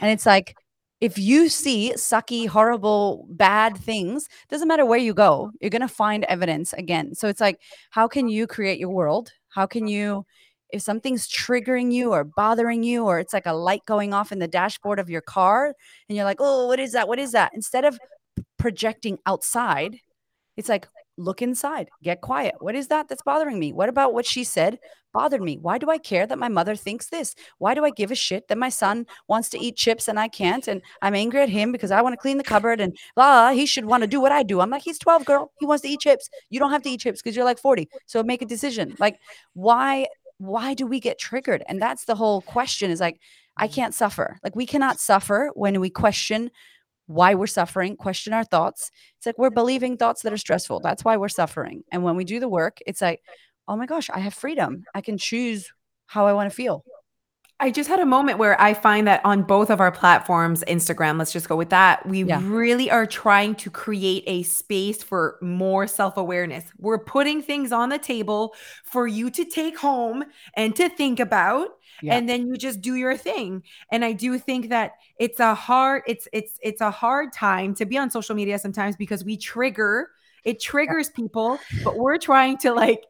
[0.00, 0.56] And it's like,
[1.00, 5.88] if you see sucky, horrible, bad things, doesn't matter where you go, you're going to
[5.88, 7.14] find evidence again.
[7.14, 7.58] So it's like,
[7.90, 9.32] how can you create your world?
[9.48, 10.26] How can you,
[10.70, 14.40] if something's triggering you or bothering you, or it's like a light going off in
[14.40, 15.74] the dashboard of your car,
[16.08, 17.08] and you're like, oh, what is that?
[17.08, 17.52] What is that?
[17.54, 17.98] Instead of
[18.58, 19.96] projecting outside,
[20.60, 22.54] it's like look inside, get quiet.
[22.60, 23.72] What is that that's bothering me?
[23.72, 24.78] What about what she said
[25.12, 25.58] bothered me?
[25.60, 27.34] Why do I care that my mother thinks this?
[27.58, 30.28] Why do I give a shit that my son wants to eat chips and I
[30.28, 30.68] can't?
[30.68, 33.66] And I'm angry at him because I want to clean the cupboard and blah, he
[33.66, 34.60] should want to do what I do.
[34.60, 35.52] I'm like, he's 12, girl.
[35.58, 36.28] He wants to eat chips.
[36.48, 37.88] You don't have to eat chips because you're like 40.
[38.06, 38.94] So make a decision.
[38.98, 39.18] Like,
[39.54, 40.06] why?
[40.38, 41.62] Why do we get triggered?
[41.68, 43.20] And that's the whole question is like,
[43.56, 44.38] I can't suffer.
[44.42, 46.50] Like, we cannot suffer when we question
[47.10, 48.92] why we're suffering, question our thoughts.
[49.16, 50.78] It's like we're believing thoughts that are stressful.
[50.78, 51.82] That's why we're suffering.
[51.90, 53.20] And when we do the work, it's like,
[53.66, 54.84] oh my gosh, I have freedom.
[54.94, 55.72] I can choose
[56.06, 56.84] how I want to feel.
[57.62, 61.18] I just had a moment where I find that on both of our platforms, Instagram,
[61.18, 62.40] let's just go with that, we yeah.
[62.42, 66.64] really are trying to create a space for more self awareness.
[66.78, 71.68] We're putting things on the table for you to take home and to think about.
[72.02, 72.16] Yeah.
[72.16, 73.62] And then you just do your thing.
[73.92, 77.84] And I do think that it's a hard, it's it's it's a hard time to
[77.84, 80.08] be on social media sometimes because we trigger,
[80.44, 81.16] it triggers yeah.
[81.22, 83.04] people, but we're trying to like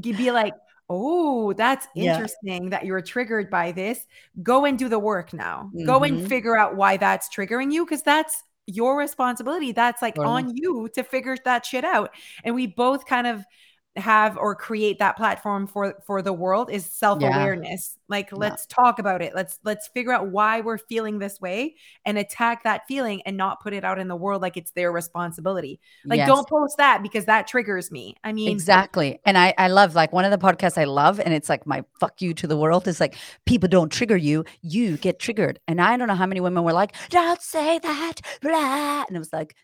[0.00, 0.54] be like,
[0.90, 2.70] Oh, that's interesting yeah.
[2.70, 4.06] that you're triggered by this.
[4.42, 5.70] Go and do the work now.
[5.74, 5.86] Mm-hmm.
[5.86, 6.26] Go and mm-hmm.
[6.26, 9.72] figure out why that's triggering you because that's your responsibility.
[9.72, 12.10] That's like on you to figure that shit out.
[12.44, 13.44] And we both kind of
[13.98, 17.96] have or create that platform for for the world is self-awareness.
[17.96, 18.02] Yeah.
[18.08, 18.74] like let's yeah.
[18.74, 19.34] talk about it.
[19.34, 23.62] Let's let's figure out why we're feeling this way and attack that feeling and not
[23.62, 25.80] put it out in the world like it's their responsibility.
[26.04, 26.28] Like yes.
[26.28, 28.16] don't post that because that triggers me.
[28.24, 29.20] I mean exactly.
[29.24, 31.84] And i i love like one of the podcasts i love and it's like my
[32.00, 35.58] fuck you to the world is like people don't trigger you you get triggered.
[35.68, 39.18] And i don't know how many women were like don't say that blah and it
[39.18, 39.54] was like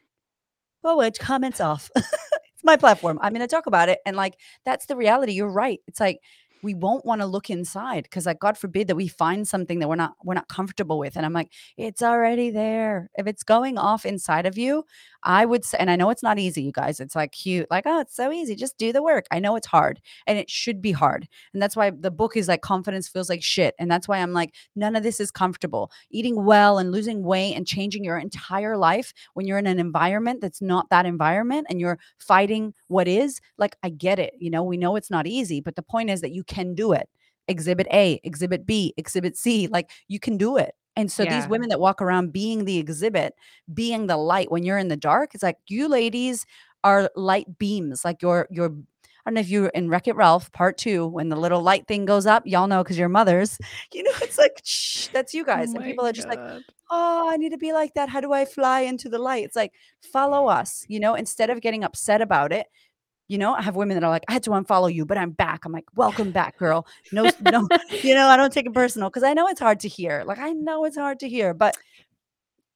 [0.83, 1.91] oh it comments off
[2.65, 3.19] my platform.
[3.23, 4.01] I'm going to talk about it.
[4.07, 5.33] And like, that's the reality.
[5.33, 5.81] You're right.
[5.87, 6.21] It's like,
[6.65, 9.89] we won't want to look inside because like god forbid that we find something that
[9.89, 13.79] we're not we're not comfortable with and i'm like it's already there if it's going
[13.79, 14.85] off inside of you
[15.25, 17.01] I would say, and I know it's not easy, you guys.
[17.01, 18.55] It's like cute, like, oh, it's so easy.
[18.55, 19.25] Just do the work.
[19.31, 21.27] I know it's hard and it should be hard.
[21.53, 23.75] And that's why the book is like confidence feels like shit.
[23.79, 25.91] And that's why I'm like, none of this is comfortable.
[26.11, 30.43] Eating well and losing weight and changing your entire life when you're in an environment
[30.43, 34.35] that's not that environment and you're fighting what is, like, I get it.
[34.39, 36.93] You know, we know it's not easy, but the point is that you can do
[36.93, 37.09] it.
[37.49, 40.75] Exhibit A, exhibit B, exhibit C, like you can do it.
[40.97, 41.39] And so yeah.
[41.39, 43.35] these women that walk around being the exhibit,
[43.73, 46.47] being the light when you're in the dark, it's like you ladies
[46.85, 48.05] are light beams.
[48.05, 48.73] Like your your
[49.27, 51.63] I don't know if you are in Wreck It Ralph part two, when the little
[51.63, 53.59] light thing goes up, y'all know because you're mothers.
[53.93, 55.71] You know, it's like, shh, that's you oh guys.
[55.71, 56.37] Oh and people are just God.
[56.37, 58.09] like, oh, I need to be like that.
[58.09, 59.45] How do I fly into the light?
[59.45, 59.73] It's like,
[60.13, 62.67] follow us, you know, instead of getting upset about it,
[63.29, 65.31] you know, I have women that are like, I had to unfollow you, but I'm
[65.31, 65.65] back.
[65.65, 66.87] I'm like, welcome back, girl.
[67.13, 67.69] No, no,
[68.03, 70.25] you know, I don't take it personal because I know it's hard to hear.
[70.27, 71.77] Like, I know it's hard to hear, but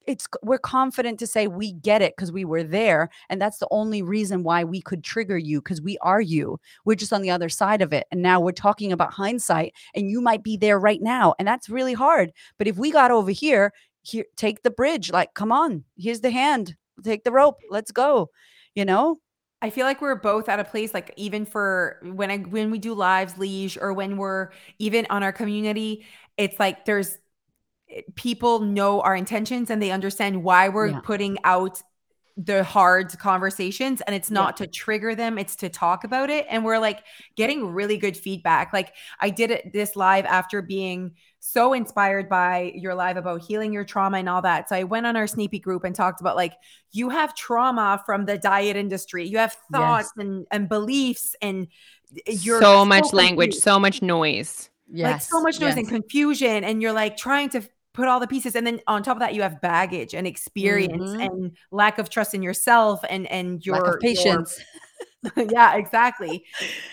[0.06, 3.10] it's we're confident to say we get it because we were there.
[3.28, 6.58] And that's the only reason why we could trigger you because we are you.
[6.86, 8.06] We're just on the other side of it.
[8.10, 11.34] And now we're talking about hindsight, and you might be there right now.
[11.38, 12.32] And that's really hard.
[12.56, 16.30] But if we got over here, here, take the bridge, like, come on, here's the
[16.30, 18.30] hand, take the rope, let's go.
[18.74, 19.18] You know,
[19.60, 22.78] I feel like we're both at a place like even for when I when we
[22.78, 27.18] do lives Leash or when we're even on our community, it's like there's
[27.90, 31.00] eh, people know our intentions and they understand why we're yeah.
[31.00, 31.82] putting out
[32.36, 34.64] the hard conversations and it's not yeah.
[34.64, 37.02] to trigger them it's to talk about it and we're like
[37.34, 42.72] getting really good feedback like i did it this live after being so inspired by
[42.74, 45.58] your live about healing your trauma and all that so i went on our sneepy
[45.58, 46.54] group and talked about like
[46.92, 50.24] you have trauma from the diet industry you have thoughts yes.
[50.24, 51.68] and, and beliefs and
[52.26, 55.78] you're so much language so much noise yes like so much noise yes.
[55.78, 57.62] and confusion and you're like trying to
[57.94, 61.10] put all the pieces and then on top of that you have baggage and experience
[61.10, 61.20] mm-hmm.
[61.20, 64.60] and lack of trust in yourself and and your patience
[65.36, 66.44] your, yeah exactly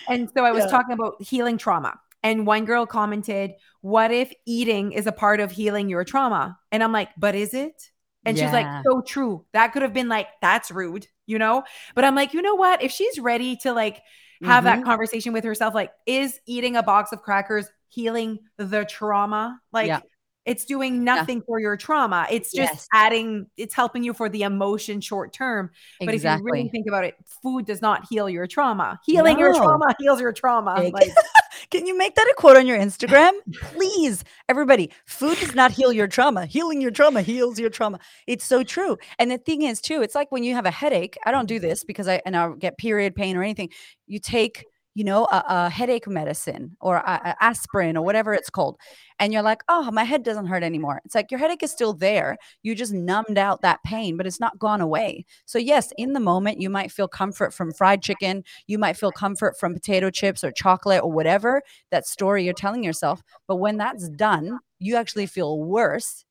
[0.08, 0.70] and so i was yeah.
[0.70, 5.52] talking about healing trauma and one girl commented what if eating is a part of
[5.52, 7.90] healing your trauma and i'm like but is it
[8.24, 8.44] and yeah.
[8.44, 11.62] she's like so true that could have been like that's rude you know
[11.94, 14.02] but i'm like you know what if she's ready to like
[14.42, 14.80] have mm-hmm.
[14.80, 19.86] that conversation with herself like is eating a box of crackers healing the trauma like
[19.86, 20.00] yeah.
[20.46, 21.44] It's doing nothing yeah.
[21.46, 22.26] for your trauma.
[22.30, 22.88] It's just yes.
[22.92, 25.70] adding, it's helping you for the emotion short term.
[26.00, 29.00] But if you really think about it, food does not heal your trauma.
[29.04, 29.40] Healing no.
[29.40, 30.90] your trauma heals your trauma.
[30.92, 31.10] Like,
[31.70, 33.32] Can you make that a quote on your Instagram?
[33.54, 36.46] Please, everybody, food does not heal your trauma.
[36.46, 37.98] Healing your trauma heals your trauma.
[38.26, 38.98] It's so true.
[39.18, 41.16] And the thing is, too, it's like when you have a headache.
[41.24, 43.70] I don't do this because I and I get period pain or anything.
[44.06, 44.64] You take
[44.96, 48.78] you know, a, a headache medicine or a, a aspirin or whatever it's called,
[49.18, 51.02] and you're like, oh, my head doesn't hurt anymore.
[51.04, 52.38] It's like your headache is still there.
[52.62, 55.26] You just numbed out that pain, but it's not gone away.
[55.44, 58.42] So, yes, in the moment, you might feel comfort from fried chicken.
[58.66, 61.60] You might feel comfort from potato chips or chocolate or whatever
[61.90, 63.22] that story you're telling yourself.
[63.46, 66.24] But when that's done, you actually feel worse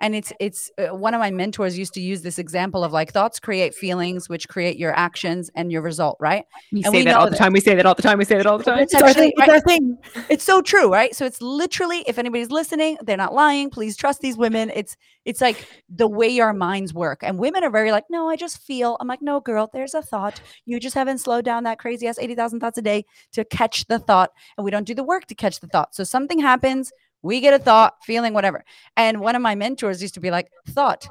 [0.00, 3.12] and it's it's uh, one of my mentors used to use this example of like
[3.12, 7.04] thoughts create feelings which create your actions and your result right We And say we
[7.04, 7.38] that all the that.
[7.38, 7.52] time.
[7.52, 8.18] We say that all the time.
[8.18, 8.78] We say that all the time.
[8.78, 9.32] It's It's our actually thing.
[9.36, 9.50] It's right.
[9.50, 9.98] our thing.
[10.28, 14.20] it's so true right so it's literally if anybody's listening they're not lying please trust
[14.20, 18.04] these women it's it's like the way our minds work and women are very like
[18.10, 21.44] no i just feel i'm like no girl there's a thought you just haven't slowed
[21.44, 24.86] down that crazy ass 80000 thoughts a day to catch the thought and we don't
[24.86, 26.90] do the work to catch the thought so something happens
[27.22, 28.64] we get a thought feeling whatever.
[28.96, 31.08] And one of my mentors used to be like thought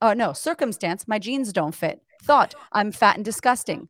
[0.00, 2.00] oh no circumstance my jeans don't fit.
[2.22, 3.88] Thought i'm fat and disgusting.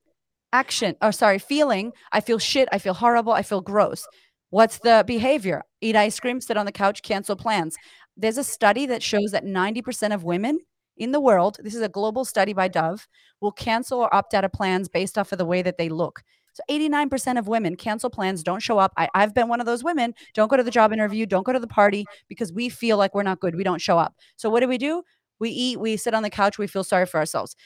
[0.53, 4.07] Action or sorry feeling i feel shit i feel horrible i feel gross.
[4.51, 5.63] What's the behavior?
[5.81, 7.77] Eat ice cream sit on the couch cancel plans.
[8.17, 10.59] There's a study that shows that 90% of women
[10.99, 13.09] in the world this is a global study by dove
[13.41, 16.23] will cancel or opt out of plans based off of the way that they look
[16.53, 19.83] so 89% of women cancel plans don't show up I, i've been one of those
[19.83, 22.97] women don't go to the job interview don't go to the party because we feel
[22.97, 25.03] like we're not good we don't show up so what do we do
[25.39, 27.57] we eat we sit on the couch we feel sorry for ourselves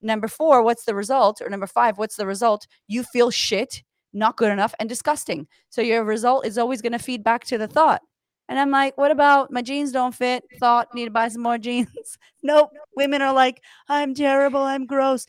[0.00, 1.40] Number four, what's the result?
[1.40, 2.66] Or number five, what's the result?
[2.86, 3.82] You feel shit,
[4.12, 5.48] not good enough, and disgusting.
[5.70, 8.02] So your result is always going to feed back to the thought.
[8.48, 10.42] And I'm like, what about my jeans don't fit?
[10.58, 12.18] Thought, need to buy some more jeans.
[12.42, 12.70] nope.
[12.96, 14.62] Women are like, I'm terrible.
[14.62, 15.26] I'm gross.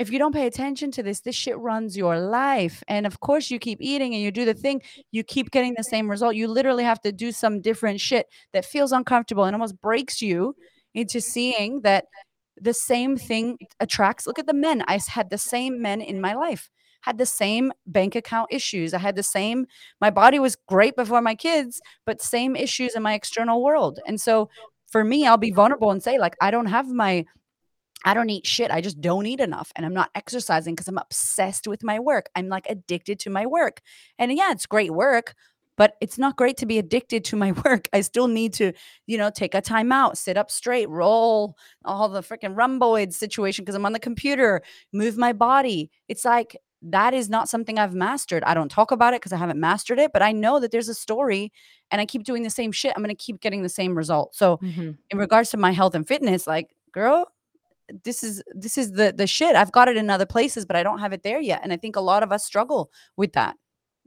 [0.00, 2.82] If you don't pay attention to this, this shit runs your life.
[2.88, 4.80] And of course, you keep eating and you do the thing,
[5.12, 6.34] you keep getting the same result.
[6.36, 10.56] You literally have to do some different shit that feels uncomfortable and almost breaks you
[10.94, 12.06] into seeing that
[12.58, 16.34] the same thing attracts look at the men I had the same men in my
[16.34, 16.70] life
[17.02, 19.66] had the same bank account issues i had the same
[20.00, 24.20] my body was great before my kids but same issues in my external world and
[24.20, 24.50] so
[24.86, 27.24] for me i'll be vulnerable and say like i don't have my
[28.04, 28.70] I don't eat shit.
[28.70, 29.72] I just don't eat enough.
[29.76, 32.30] And I'm not exercising because I'm obsessed with my work.
[32.34, 33.80] I'm like addicted to my work.
[34.18, 35.34] And yeah, it's great work,
[35.76, 37.88] but it's not great to be addicted to my work.
[37.92, 38.72] I still need to,
[39.06, 43.64] you know, take a time out, sit up straight, roll all the freaking rhomboid situation
[43.64, 45.90] because I'm on the computer, move my body.
[46.08, 48.42] It's like that is not something I've mastered.
[48.44, 50.88] I don't talk about it because I haven't mastered it, but I know that there's
[50.88, 51.52] a story
[51.90, 52.94] and I keep doing the same shit.
[52.96, 54.34] I'm going to keep getting the same result.
[54.34, 54.96] So, Mhm.
[55.10, 57.30] in regards to my health and fitness, like, girl,
[58.04, 59.56] this is this is the the shit.
[59.56, 61.60] I've got it in other places, but I don't have it there yet.
[61.62, 63.56] And I think a lot of us struggle with that.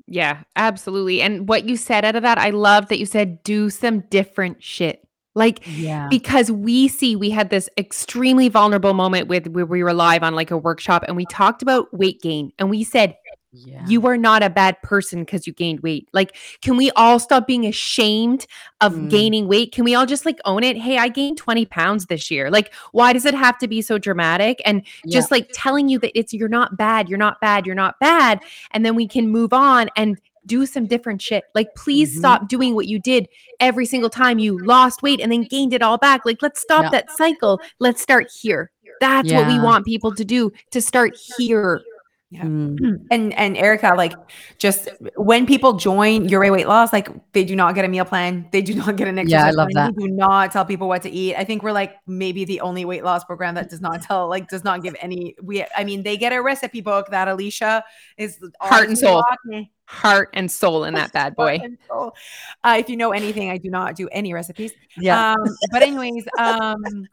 [0.08, 1.22] Yeah, absolutely.
[1.22, 4.62] And what you said out of that, I love that you said do some different
[4.64, 5.00] shit.
[5.36, 6.10] Like Yeah.
[6.10, 10.36] because we see we had this extremely vulnerable moment with where we were live on
[10.36, 13.16] like a workshop and we talked about weight gain and we said
[13.54, 13.86] Yeah.
[13.88, 16.08] you are not a bad person because you gained weight.
[16.12, 18.48] Like, can we all stop being ashamed
[18.82, 19.10] of Mm.
[19.10, 19.72] gaining weight?
[19.72, 20.76] Can we all just like own it?
[20.76, 22.50] Hey, I gained 20 pounds this year.
[22.50, 24.60] Like, why does it have to be so dramatic?
[24.66, 28.00] And just like telling you that it's you're not bad, you're not bad, you're not
[28.00, 28.40] bad.
[28.72, 31.44] And then we can move on and do some different shit.
[31.56, 32.20] Like, please Mhm.
[32.20, 33.28] stop doing what you did
[33.60, 36.26] every single time you lost weight and then gained it all back.
[36.26, 36.90] Like, let's stop Yeah.
[36.90, 37.62] that cycle.
[37.80, 38.72] Let's start here.
[39.00, 41.82] That's what we want people to do to start here.
[42.34, 42.46] Yeah.
[42.46, 43.06] Mm.
[43.12, 44.14] And and Erica, like
[44.58, 48.06] just when people join Your Way Weight Loss, like they do not get a meal
[48.06, 48.48] plan.
[48.52, 49.94] They do not get an exercise Yeah, I love plan.
[49.96, 51.36] We do not tell people what to eat.
[51.36, 54.50] I think we're like maybe the only weight loss program that does not tell, like
[54.50, 57.84] does not give any we I mean, they get a recipe book that Alicia
[58.18, 59.22] is Heart and soul.
[59.22, 59.70] rocking.
[59.86, 61.58] Heart and soul in that bad boy.
[61.60, 62.16] Heart and soul.
[62.64, 64.72] Uh, if you know anything, I do not do any recipes.
[64.98, 65.34] Yeah.
[65.34, 67.08] Um, but anyways, um,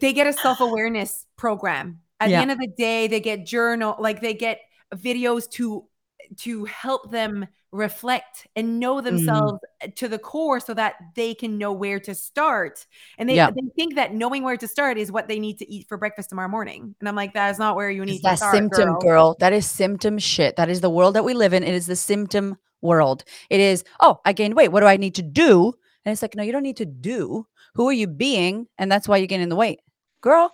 [0.00, 2.00] they get a self awareness program.
[2.20, 2.38] At Yeah.
[2.38, 4.60] the end of the day, they get journal, like they get
[4.94, 5.84] videos to
[6.36, 9.04] to help them reflect and know Mm.
[9.04, 9.58] themselves
[9.96, 12.84] to the core so that they can know where to start
[13.18, 13.50] and they, Yeah.
[13.50, 16.28] they think that knowing where to start is what they need to eat for breakfast
[16.28, 19.00] tomorrow morning and i'm like that is not where you need that start symptom, girl.
[19.00, 19.36] girl.
[19.40, 20.56] That is symptom shit.
[20.56, 21.62] That is the world that we live in.
[21.62, 23.24] It is the symptom world.
[23.48, 24.68] It is, oh, I gained weight.
[24.72, 25.72] What do I need to do?
[26.04, 27.46] And it's like, no, you don't need to do.
[27.74, 28.66] Who are you being?
[28.76, 29.80] And that's why you're gaining the weight.
[30.20, 30.52] Girl,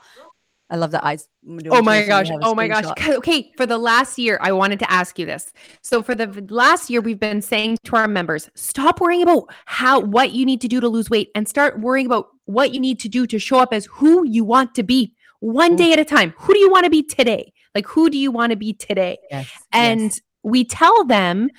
[0.70, 1.28] I love the eyes.
[1.70, 2.30] Oh my this, so we gosh.
[2.42, 2.84] Oh my gosh.
[3.06, 3.52] Okay.
[3.56, 5.52] For the last year, I wanted to ask you this.
[5.82, 10.00] So for the last year, we've been saying to our members, stop worrying about how,
[10.00, 12.98] what you need to do to lose weight and start worrying about what you need
[13.00, 16.04] to do to show up as who you want to be one day at a
[16.04, 16.32] time.
[16.38, 17.52] Who do you want to be today?
[17.74, 19.18] Like, who do you want to be today?
[19.30, 19.50] Yes.
[19.72, 20.20] And yes.
[20.42, 21.50] we tell them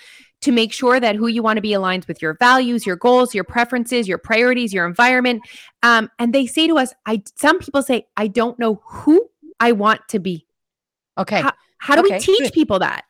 [0.46, 3.36] to make sure that who you want to be aligns with your values, your goals,
[3.36, 5.42] your preferences, your priorities, your environment.
[5.84, 9.30] Um, and they say to us, I some people say, I don't know who
[9.60, 10.46] I want to be.
[11.18, 11.44] okay.
[11.78, 12.54] How do Okay, we teach good.
[12.54, 13.04] people that?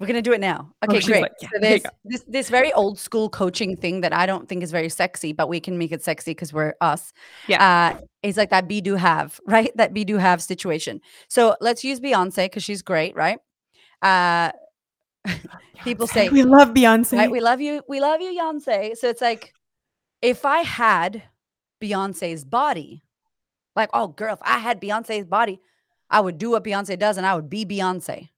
[0.00, 0.72] We're gonna do it now.
[0.84, 1.22] Okay, she's great.
[1.22, 4.62] like, yeah, so there's this this very old school coaching thing that I don't think
[4.62, 7.12] is very sexy, but we can make it sexy because we're us.
[7.48, 7.62] Yeah.
[7.96, 9.72] Uh, it's like that be do have, right?
[9.76, 11.00] That be do have situation.
[11.28, 13.38] So let's use Beyonce because she's great, right?
[14.02, 14.52] Uh,
[15.84, 17.18] people say we love Beyonce.
[17.18, 18.96] right, we love you, we love you, Beyonce.
[18.96, 19.52] So it's like
[20.22, 21.22] if I had
[21.80, 23.02] Beyonce's body,
[23.76, 25.60] like, oh girl, if I had Beyonce's body,
[26.10, 28.30] I would do what Beyonce does and I would be Beyonce.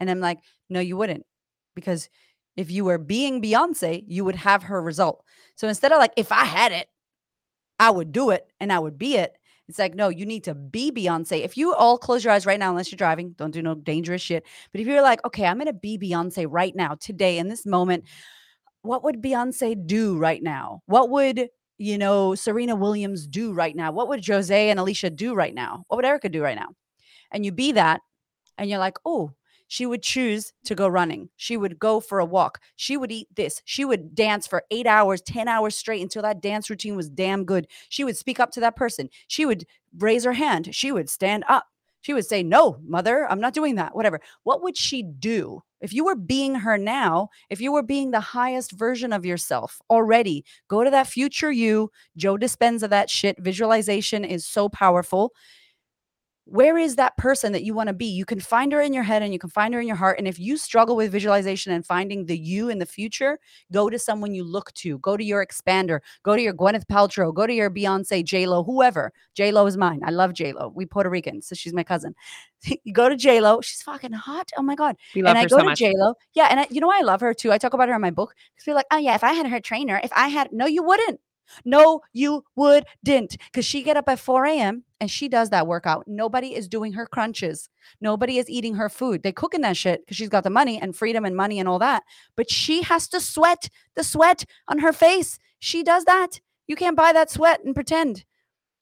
[0.00, 1.24] And I'm like, no, you wouldn't.
[1.74, 2.08] Because
[2.56, 5.24] if you were being Beyonce, you would have her result.
[5.54, 6.88] So instead of like, if I had it,
[7.78, 9.36] I would do it and I would be it.
[9.72, 11.42] It's like, no, you need to be Beyonce.
[11.42, 14.20] If you all close your eyes right now, unless you're driving, don't do no dangerous
[14.20, 14.44] shit.
[14.70, 17.64] But if you're like, okay, I'm going to be Beyonce right now, today, in this
[17.64, 18.04] moment,
[18.82, 20.82] what would Beyonce do right now?
[20.84, 21.48] What would,
[21.78, 23.92] you know, Serena Williams do right now?
[23.92, 25.84] What would Jose and Alicia do right now?
[25.88, 26.68] What would Erica do right now?
[27.30, 28.02] And you be that,
[28.58, 29.30] and you're like, oh,
[29.72, 31.30] she would choose to go running.
[31.36, 32.60] She would go for a walk.
[32.76, 33.62] She would eat this.
[33.64, 37.46] She would dance for eight hours, 10 hours straight until that dance routine was damn
[37.46, 37.66] good.
[37.88, 39.08] She would speak up to that person.
[39.28, 39.64] She would
[39.96, 40.74] raise her hand.
[40.74, 41.64] She would stand up.
[42.02, 43.96] She would say, No, mother, I'm not doing that.
[43.96, 44.20] Whatever.
[44.42, 45.62] What would she do?
[45.80, 49.80] If you were being her now, if you were being the highest version of yourself
[49.88, 51.90] already, go to that future you.
[52.18, 53.38] Joe Dispenza, that shit.
[53.40, 55.32] Visualization is so powerful
[56.44, 58.06] where is that person that you want to be?
[58.06, 60.18] You can find her in your head and you can find her in your heart.
[60.18, 63.38] And if you struggle with visualization and finding the you in the future,
[63.70, 64.98] go to someone you look to.
[64.98, 66.00] Go to your expander.
[66.24, 67.32] Go to your Gwyneth Paltrow.
[67.32, 69.12] Go to your Beyonce, J Lo, whoever.
[69.34, 70.00] J Lo is mine.
[70.04, 70.72] I love J Lo.
[70.74, 72.14] We Puerto Rican, so she's my cousin.
[72.84, 73.60] you go to J Lo.
[73.60, 74.50] She's fucking hot.
[74.56, 74.96] Oh my god.
[75.14, 75.74] We love and I go so to.
[75.76, 76.14] J Lo.
[76.34, 77.52] Yeah, and I, you know I love her too.
[77.52, 78.34] I talk about her in my book.
[78.54, 80.82] Because you're like, oh yeah, if I had her trainer, if I had, no, you
[80.82, 81.20] wouldn't.
[81.64, 83.36] No, you would didn't.
[83.46, 84.84] Because she get up at 4 a.m.
[85.00, 86.04] and she does that workout.
[86.06, 87.68] Nobody is doing her crunches.
[88.00, 89.22] Nobody is eating her food.
[89.22, 91.78] They cooking that shit because she's got the money and freedom and money and all
[91.80, 92.02] that.
[92.36, 95.38] But she has to sweat the sweat on her face.
[95.58, 96.40] She does that.
[96.66, 98.24] You can't buy that sweat and pretend.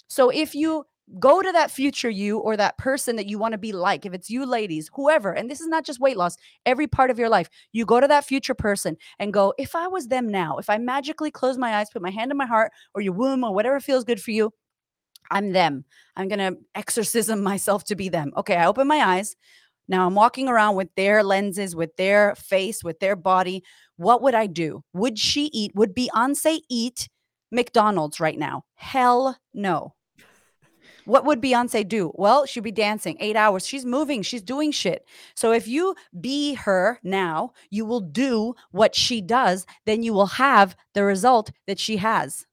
[0.09, 0.87] So if you
[1.19, 4.15] go to that future you or that person that you want to be like, if
[4.15, 6.37] it's you ladies, whoever, and this is not just weight loss,
[6.67, 9.89] every part of your life, you go to that future person and go, if I
[9.89, 12.73] was them now, if I magically close my eyes, put my hand in my heart
[12.95, 14.53] or your womb or whatever feels good for you,
[15.31, 15.85] I'm them.
[16.17, 18.33] I'm going to exorcism myself to be them.
[18.37, 19.37] Okay, I open my eyes.
[19.89, 23.65] Now I'm walking around with their lenses, with their face, with their body.
[23.97, 24.83] What would I do?
[24.93, 25.73] Would she eat?
[25.75, 27.09] Would Beyonce eat
[27.51, 28.65] McDonald's right now?
[28.75, 29.95] Hell no.
[31.11, 32.13] What would Beyonce do?
[32.15, 33.67] Well, she'd be dancing eight hours.
[33.67, 35.05] She's moving, she's doing shit.
[35.35, 40.27] So if you be her now, you will do what she does, then you will
[40.27, 42.47] have the result that she has.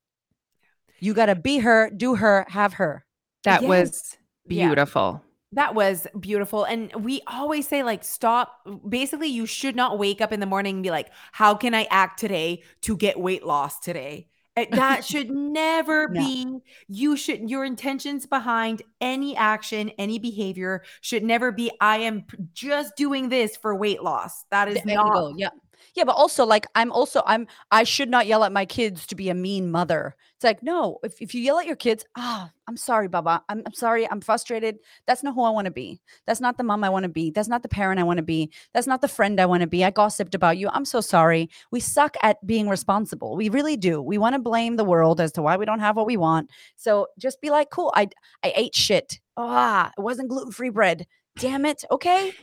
[1.00, 3.06] You got to be her, do her, have her.
[3.44, 3.70] That Yes.
[3.70, 4.66] was Yeah.
[4.66, 5.22] beautiful.
[5.52, 6.64] That was beautiful.
[6.64, 8.60] And we always say, like, stop.
[8.90, 11.84] Basically, you should not wake up in the morning and be like, how can I
[11.92, 14.30] act today to get weight loss today?
[14.58, 16.20] Eh, That should never No.
[16.20, 16.48] be.
[16.90, 22.96] You should, your intentions behind any action, any behavior should never be, I am just
[22.98, 24.44] doing this for weight loss.
[24.52, 25.14] That is you not.
[25.14, 25.34] go.
[25.38, 25.50] Yeah.
[25.98, 29.16] Yeah, but also like I'm also I'm I should not yell at my kids to
[29.16, 30.16] be a mean mother.
[30.36, 33.42] It's like, no, if, if you yell at your kids, ah, I'm sorry, Baba.
[33.50, 34.08] I'm, I'm sorry.
[34.08, 34.78] I'm frustrated.
[35.08, 36.00] That's not who I want to be.
[36.28, 37.32] That's not the mom I want to be.
[37.32, 38.52] That's not the parent I want to be.
[38.76, 39.84] That's not the friend I want to be.
[39.84, 40.70] I gossiped about you.
[40.72, 41.50] I'm so sorry.
[41.72, 43.36] We suck at being responsible.
[43.36, 44.00] We really do.
[44.00, 46.52] We want to blame the world as to why we don't have what we want.
[46.76, 47.92] So just be like, cool.
[47.96, 48.10] I
[48.44, 49.20] I ate shit.
[49.36, 51.08] Ah, it wasn't gluten-free bread.
[51.40, 51.84] Damn it.
[51.90, 52.34] Okay.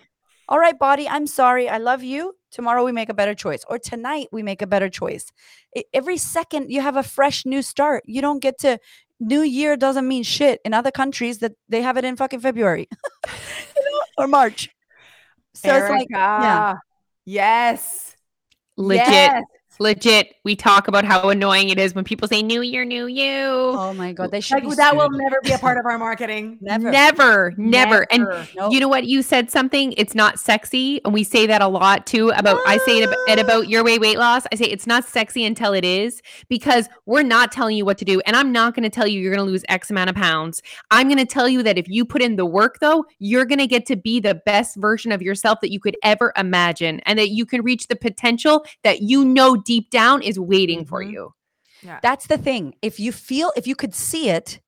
[0.48, 1.68] All right, body, I'm sorry.
[1.68, 2.34] I love you.
[2.50, 5.32] Tomorrow we make a better choice, or tonight we make a better choice.
[5.92, 8.04] Every second you have a fresh new start.
[8.06, 8.78] You don't get to.
[9.20, 12.88] New Year doesn't mean shit in other countries that they have it in fucking February
[13.26, 14.68] You know, or March.
[15.54, 16.74] So it's like, yeah.
[17.24, 18.16] Yes.
[18.76, 19.06] Legit.
[19.06, 19.44] Yes.
[19.78, 20.34] Legit.
[20.44, 23.24] We talk about how annoying it is when people say new year, new you.
[23.34, 25.98] oh my god, they should Like, be that will never be a part of our
[25.98, 26.58] marketing.
[26.60, 26.90] never.
[26.90, 28.06] Never, never.
[28.10, 28.24] And
[28.56, 28.72] Nope.
[28.72, 29.04] you know what?
[29.04, 29.94] You said something.
[29.96, 32.30] It's not sexy, and we say that a lot too.
[32.30, 34.44] About I say it, ab- it about your way weight loss.
[34.52, 38.04] I say it's not sexy until it is because we're not telling you what to
[38.04, 40.16] do, and I'm not going to tell you you're going to lose X amount of
[40.16, 40.62] pounds.
[40.90, 43.58] I'm going to tell you that if you put in the work, though, you're going
[43.58, 47.18] to get to be the best version of yourself that you could ever imagine, and
[47.18, 51.12] that you can reach the potential that you know deep down is waiting for Mhm.
[51.12, 51.34] you.
[51.82, 51.98] Yeah.
[52.02, 52.74] That's the thing.
[52.82, 54.60] If you feel, if you could see it,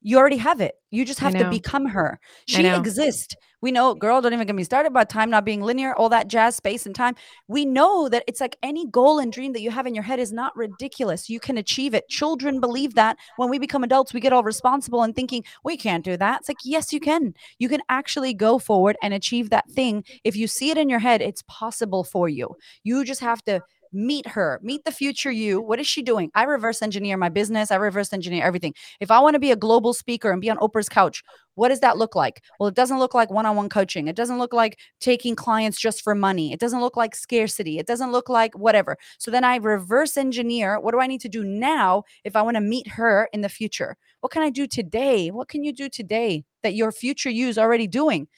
[0.00, 0.74] you already have it.
[0.90, 2.20] You just have to become her.
[2.46, 3.34] She exists.
[3.60, 6.28] We know, girl, don't even get me started about time not being linear, all that
[6.28, 7.16] jazz, space and time.
[7.48, 10.20] We know that it's like any goal and dream that you have in your head
[10.20, 11.28] is not ridiculous.
[11.28, 12.08] You can achieve it.
[12.08, 13.16] Children believe that.
[13.36, 16.40] When we become adults, we get all responsible and thinking, we can't do that.
[16.40, 17.34] It's like, yes, you can.
[17.58, 20.04] You can actually go forward and achieve that thing.
[20.22, 22.54] If you see it in your head, it's possible for you.
[22.84, 23.60] You just have to
[23.92, 25.60] meet her, meet the future you.
[25.60, 26.30] What is she doing?
[26.34, 28.74] I reverse engineer my business, I reverse engineer everything.
[29.00, 31.22] If I want to be a global speaker and be on Oprah's couch,
[31.54, 32.42] what does that look like?
[32.60, 34.06] Well, it doesn't look like one on one coaching.
[34.06, 36.52] It doesn't look like taking clients just for money.
[36.52, 37.78] It doesn't look like scarcity.
[37.78, 38.96] It doesn't look like whatever.
[39.18, 42.56] So then I reverse engineer what do I need to do now if I want
[42.56, 43.96] to meet her in the future?
[44.20, 45.30] What can I do today?
[45.30, 48.28] What can you do today that your future you is already doing?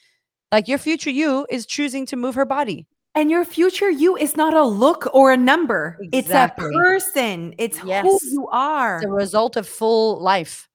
[0.51, 2.87] Like your future you is choosing to move her body.
[3.13, 5.97] And your future you is not a look or a number.
[6.13, 6.65] Exactly.
[6.67, 7.55] It's a person.
[7.57, 8.19] It's who Yes.
[8.31, 8.97] you are.
[8.97, 10.67] It's a result of full life.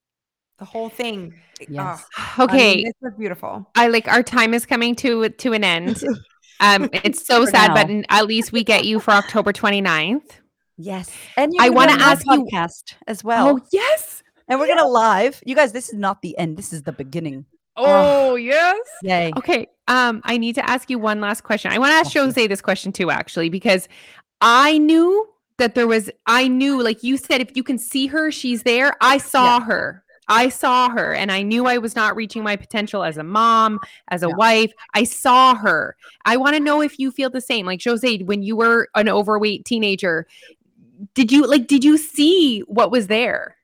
[0.59, 1.35] the whole thing.
[1.69, 2.03] Yes.
[2.19, 2.75] Oh, I Okay.
[2.77, 3.71] mean, this was beautiful.
[3.75, 6.03] I like our time is coming to to an end.
[6.59, 7.85] Um, it's so For sad, now.
[7.85, 10.41] but at least we get you for October 29th.
[10.79, 11.11] Yes.
[11.37, 13.49] And I wanna gonna be on my ask you- podcast as well.
[13.49, 14.23] Oh yes.
[14.49, 15.43] And we're gonna live.
[15.45, 16.57] You guys, this is not the end.
[16.57, 17.45] This is the beginning.
[17.77, 18.79] Oh yes.
[19.03, 19.33] Yay.
[19.37, 19.67] Okay.
[19.89, 21.71] Um, I need to ask you one last question.
[21.73, 22.21] I want to ask Okay.
[22.21, 23.89] Jose this question too, actually, because
[24.41, 26.11] I knew that there was.
[26.27, 28.95] I knew, like you said, if you can see her, she's there.
[29.01, 30.03] I saw her.
[30.29, 33.79] I saw her, and I knew I was not reaching my potential as a mom,
[34.09, 34.35] as a Yeah.
[34.35, 34.73] wife.
[34.93, 35.97] I saw her.
[36.25, 39.09] I want to know if you feel the same, like Jose, when you were an
[39.09, 40.27] overweight teenager.
[41.15, 41.67] Did you like?
[41.69, 43.56] Did you see what was there?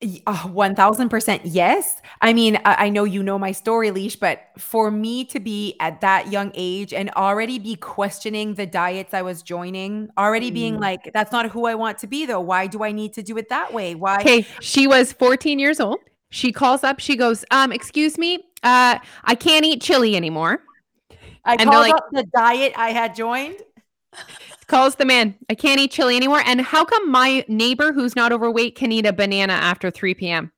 [0.00, 2.00] Y- uh, 1000% yes.
[2.20, 5.74] I mean, I, I know you know my story, Leash, but for me to be
[5.80, 10.76] at that young age and already be questioning the diets I was joining, already being
[10.76, 10.80] Mm.
[10.80, 12.38] like, that's not who I want to be, though.
[12.40, 13.96] Why do I need to do it that way?
[13.96, 14.18] Why?
[14.20, 15.98] Okay, she was 14 years old.
[16.30, 17.00] She calls up.
[17.00, 20.62] She goes, "Um, excuse me, uh, I can't eat chili anymore."
[21.44, 23.56] I they're called like- up the diet I had joined.
[24.68, 28.32] Calls the man, "I can't eat chili anymore." And how come my neighbor who's not
[28.32, 30.52] overweight can eat a banana after 3 p.m.?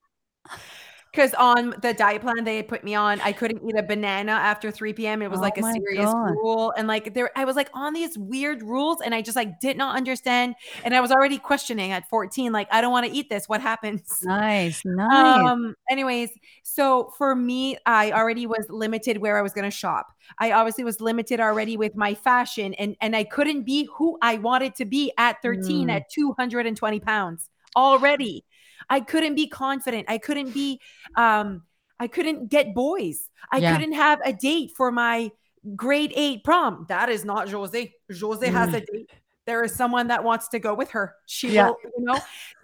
[1.13, 4.31] Because on the diet plan they had put me on, I couldn't eat a banana
[4.31, 5.23] after 3 p.m.
[5.23, 6.31] It was Oh like a serious God.
[6.31, 6.73] rule.
[6.77, 9.77] And like there, I was like on these weird rules and I just like did
[9.77, 10.55] not understand.
[10.85, 13.49] And I was already questioning at 14, like, I don't want to eat this.
[13.49, 14.21] What happens?
[14.23, 14.83] Nice.
[14.85, 15.45] Nice.
[15.51, 16.31] Um, anyways,
[16.63, 20.07] so for me, I already was limited where I was gonna shop.
[20.39, 24.37] I obviously was limited already with my fashion and and I couldn't be who I
[24.37, 25.93] wanted to be at 13 Mm.
[25.93, 28.45] at 220 pounds already.
[28.89, 30.07] I couldn't be confident.
[30.09, 30.81] I couldn't be
[31.17, 31.63] um
[31.99, 33.29] I couldn't get boys.
[33.53, 33.77] I Yeah.
[33.77, 35.31] couldn't have a date for my
[35.77, 36.87] grade eight prom.
[36.89, 37.93] That is not Jose.
[38.21, 39.11] Jose has a date.
[39.47, 41.15] There is someone that wants to go with her.
[41.27, 41.67] She Yeah.
[41.69, 42.19] will, you know.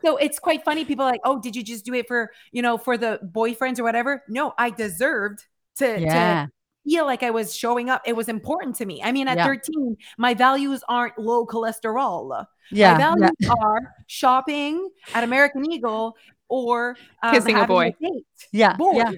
[0.04, 0.84] So it's quite funny.
[0.84, 3.78] People are like, oh, did you just do it for, you know, for the boyfriends
[3.78, 4.22] or whatever?
[4.28, 5.44] No, I deserved
[5.76, 6.46] to, yeah.
[6.46, 6.52] to
[6.88, 8.02] feel like I was showing up.
[8.06, 9.02] It was important to me.
[9.02, 9.46] I mean, at Yeah.
[9.46, 12.46] 13, my values aren't low cholesterol.
[12.70, 12.94] Yeah.
[12.94, 13.10] my yeah.
[13.10, 13.30] values
[13.60, 16.16] are shopping at American Eagle
[16.48, 17.94] or um, Kissing a having boy.
[18.00, 18.24] date.
[18.52, 18.76] Yeah.
[18.76, 18.96] Boys.
[18.96, 19.12] Yeah.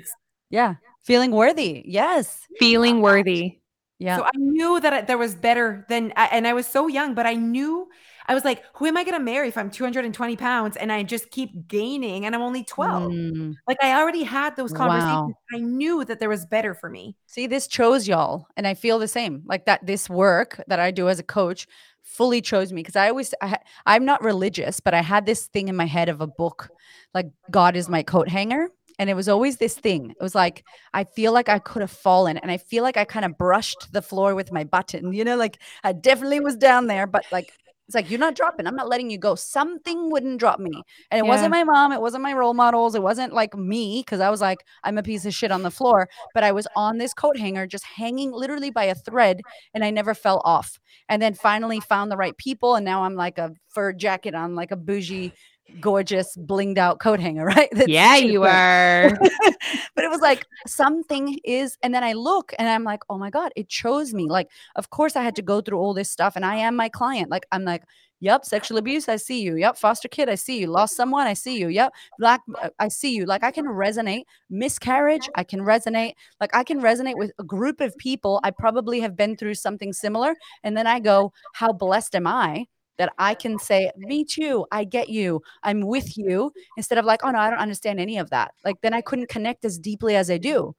[0.50, 0.74] Yeah.
[1.04, 1.82] Feeling worthy.
[1.86, 2.40] Yes.
[2.58, 3.60] Feeling worthy.
[3.98, 4.18] Yeah.
[4.18, 7.34] So I knew that there was better than, and I was so young, but I
[7.34, 7.88] knew
[8.28, 11.02] I was like, who am I going to marry if I'm 220 pounds and I
[11.02, 13.12] just keep gaining and I'm only 12?
[13.12, 13.54] Mm.
[13.66, 15.34] Like I already had those conversations.
[15.34, 15.34] Wow.
[15.54, 17.16] I knew that there was better for me.
[17.26, 18.46] See, this chose y'all.
[18.56, 19.42] And I feel the same.
[19.46, 21.66] Like that this work that I do as a coach
[22.02, 25.68] fully chose me because I always I, I'm not religious, but I had this thing
[25.68, 26.68] in my head of a book
[27.14, 28.68] like God is my coat hanger.
[29.00, 30.10] And it was always this thing.
[30.10, 33.04] It was like I feel like I could have fallen and I feel like I
[33.04, 35.12] kind of brushed the floor with my button.
[35.12, 37.52] You know, like I definitely was down there, but like
[37.88, 38.66] it's like you're not dropping.
[38.66, 39.34] I'm not letting you go.
[39.34, 40.82] Something wouldn't drop me.
[41.10, 44.20] And it wasn't my mom, it wasn't my role models, it wasn't like me because
[44.20, 46.98] I was like I'm a piece of shit on the floor, but I was on
[46.98, 49.40] this coat hanger just hanging literally by a thread
[49.72, 50.78] and I never fell off.
[51.08, 54.54] And then finally found the right people and now I'm like a fur jacket on
[54.54, 55.32] like a bougie
[55.80, 57.68] gorgeous blinged out coat hanger, right?
[57.72, 59.10] That's Yeah, you are.
[59.94, 63.30] but it was like something is and then i look and i'm like oh my
[63.30, 64.28] god it chose me.
[64.28, 66.88] Like of course i had to go through all this stuff and i am my
[66.88, 67.30] client.
[67.30, 67.84] Like i'm like
[68.20, 69.56] yep sexual abuse i see you.
[69.56, 70.66] Yep foster kid i see you.
[70.66, 71.68] Lost someone i see you.
[71.68, 73.26] Yep black uh, i see you.
[73.26, 74.22] Like i can resonate.
[74.50, 76.14] Miscarriage i can resonate.
[76.40, 78.40] Like i can resonate with a group of people.
[78.42, 80.34] I probably have been through something similar.
[80.64, 82.66] And then i go how blessed am i
[82.98, 87.20] that I can say, Me too, I get you, I'm with you, instead of like,
[87.24, 88.52] Oh no, I don't understand any of that.
[88.64, 90.74] Like, then I couldn't connect as deeply as I do.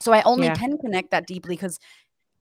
[0.00, 0.56] So I only Yeah.
[0.56, 1.78] can connect that deeply because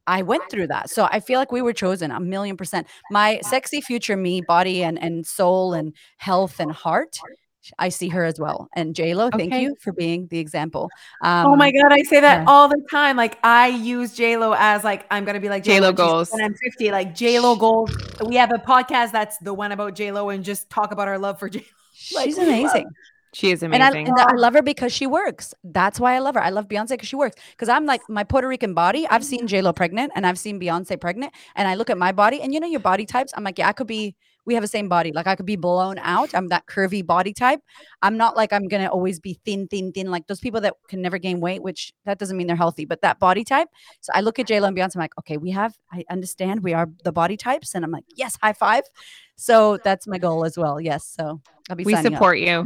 [0.08, 0.90] I went through that.
[0.90, 2.88] So I feel like we were chosen a million percent.
[3.12, 7.18] My sexy future me, body and, and soul and health and heart
[7.78, 8.70] I see her as well.
[8.76, 9.62] And J Lo, thank Okay.
[9.64, 10.90] you for being the example.
[11.24, 12.46] oh my Um, god, I say that yeah.
[12.48, 13.16] all the time.
[13.18, 16.30] Like I use J Lo as like I'm gonna be like J.Lo when she's- goals.
[16.32, 16.92] when I'm 50.
[16.92, 17.92] Like J Lo goals.
[18.26, 21.20] We have a podcast that's the one about J Lo and just talk about our
[21.20, 21.66] love for J.
[22.16, 22.88] Like, She's we amazing.
[23.34, 24.10] She is And I, amazing.
[24.10, 25.54] and I love her because she works.
[25.64, 26.44] That's why I love her.
[26.44, 27.36] I love Beyonce because she works.
[27.52, 29.08] Because I'm like my Puerto Rican body.
[29.08, 32.12] I've seen J Lo pregnant and I've seen Beyonce pregnant, and I look at my
[32.12, 33.32] body, and you know your body types.
[33.38, 34.16] I'm like, yeah, I could be.
[34.46, 35.12] We have the same body.
[35.12, 36.34] Like I could be blown out.
[36.34, 37.62] I'm that curvy body type.
[38.02, 40.10] I'm not like I'm gonna always be thin, thin, thin.
[40.10, 43.02] Like those people that can never gain weight, which that doesn't mean they're healthy, but
[43.02, 43.68] that body type.
[44.02, 44.96] So I look at J Lo and Beyonce.
[44.96, 45.76] I'm like, okay, we have.
[45.92, 48.84] I understand we are the body types, and I'm like, yes, high five.
[49.42, 50.80] So that's my goal as well.
[50.80, 51.06] Yes.
[51.06, 51.84] So I'll be.
[51.84, 52.18] we signing up.
[52.18, 52.66] support you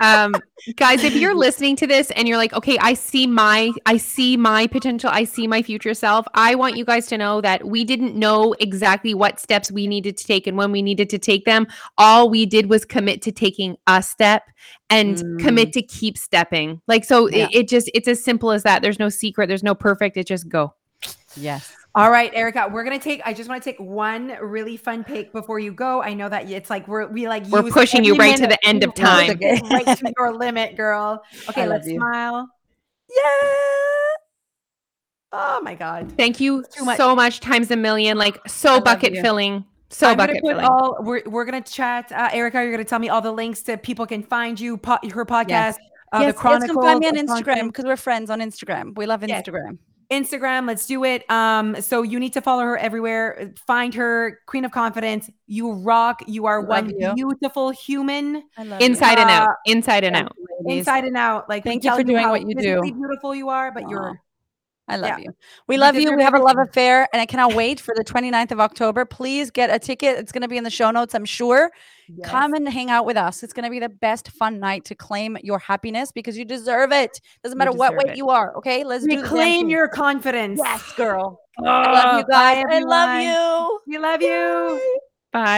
[0.00, 0.36] um
[0.76, 4.36] guys if you're listening to this and you're like okay i see my i see
[4.36, 7.82] my potential i see my future self i want you guys to know that we
[7.84, 11.44] didn't know exactly what steps we needed to take and when we needed to take
[11.44, 11.66] them
[11.96, 14.44] all we did was commit to taking a step
[14.90, 15.40] and Mm.
[15.40, 17.46] commit to keep stepping like so Yeah.
[17.46, 20.26] it, it just it's as simple as that there's no secret there's no perfect it
[20.28, 20.74] just go
[21.36, 21.72] Yes.
[21.98, 23.20] All right, Erica, we're gonna take.
[23.24, 26.00] I just want to take one really fun pick before you go.
[26.00, 28.84] I know that it's like we're we like We're pushing you right to the end
[28.84, 29.36] of time.
[29.40, 31.24] Right to your limit, girl.
[31.48, 31.96] Okay, I let's you.
[31.96, 32.48] smile.
[33.10, 33.48] Yeah.
[35.32, 36.12] Oh my god.
[36.16, 36.98] thank you Too much.
[36.98, 39.20] so much times a million like so love bucket you.
[39.20, 40.98] filling so I'm bucket filling all.
[41.00, 42.12] We're we're gonna chat.
[42.12, 44.76] Uh, Erica, you're gonna tell me all the links to people can find you.
[44.76, 45.78] Po- her podcast.
[46.12, 48.96] Uh, yes, the yes, come find me on Instagram because we're friends on Instagram.
[48.96, 49.44] We love Yes.
[50.10, 50.38] Instagram.
[50.38, 50.66] Instagram.
[50.66, 51.30] Let's do it.
[51.30, 53.52] Um, so you need to follow her everywhere.
[53.66, 55.30] Find her, Queen of Confidence.
[55.46, 56.22] You rock.
[56.26, 57.14] You are Love one you.
[57.14, 60.32] beautiful human, I love inside and out Uh, inside and out
[60.66, 61.48] inside and out.
[61.48, 62.80] Like Thank you tell for doing how what you do.
[62.82, 63.90] Beautiful you are, but Aw.
[63.90, 64.20] you're
[64.90, 65.24] I love Yeah.
[65.24, 65.34] you.
[65.66, 66.16] We love you.
[66.16, 69.04] We have a love affair, and I cannot wait for the 29th of October.
[69.04, 70.18] Please get a ticket.
[70.18, 71.70] It's going to be in the show notes, I'm sure.
[72.24, 73.42] Come and hang out with us.
[73.42, 76.92] It's going to be the best fun night to claim your happiness because you deserve
[76.92, 77.20] it.
[77.42, 78.16] Doesn't matter what weight it.
[78.16, 78.54] you are.
[78.56, 80.60] Okay, let's do reclaim your confidence.
[80.62, 81.40] yes, girl.
[81.58, 82.64] I ah, I love you guys.
[82.70, 83.80] I love you.
[83.86, 85.00] We love you.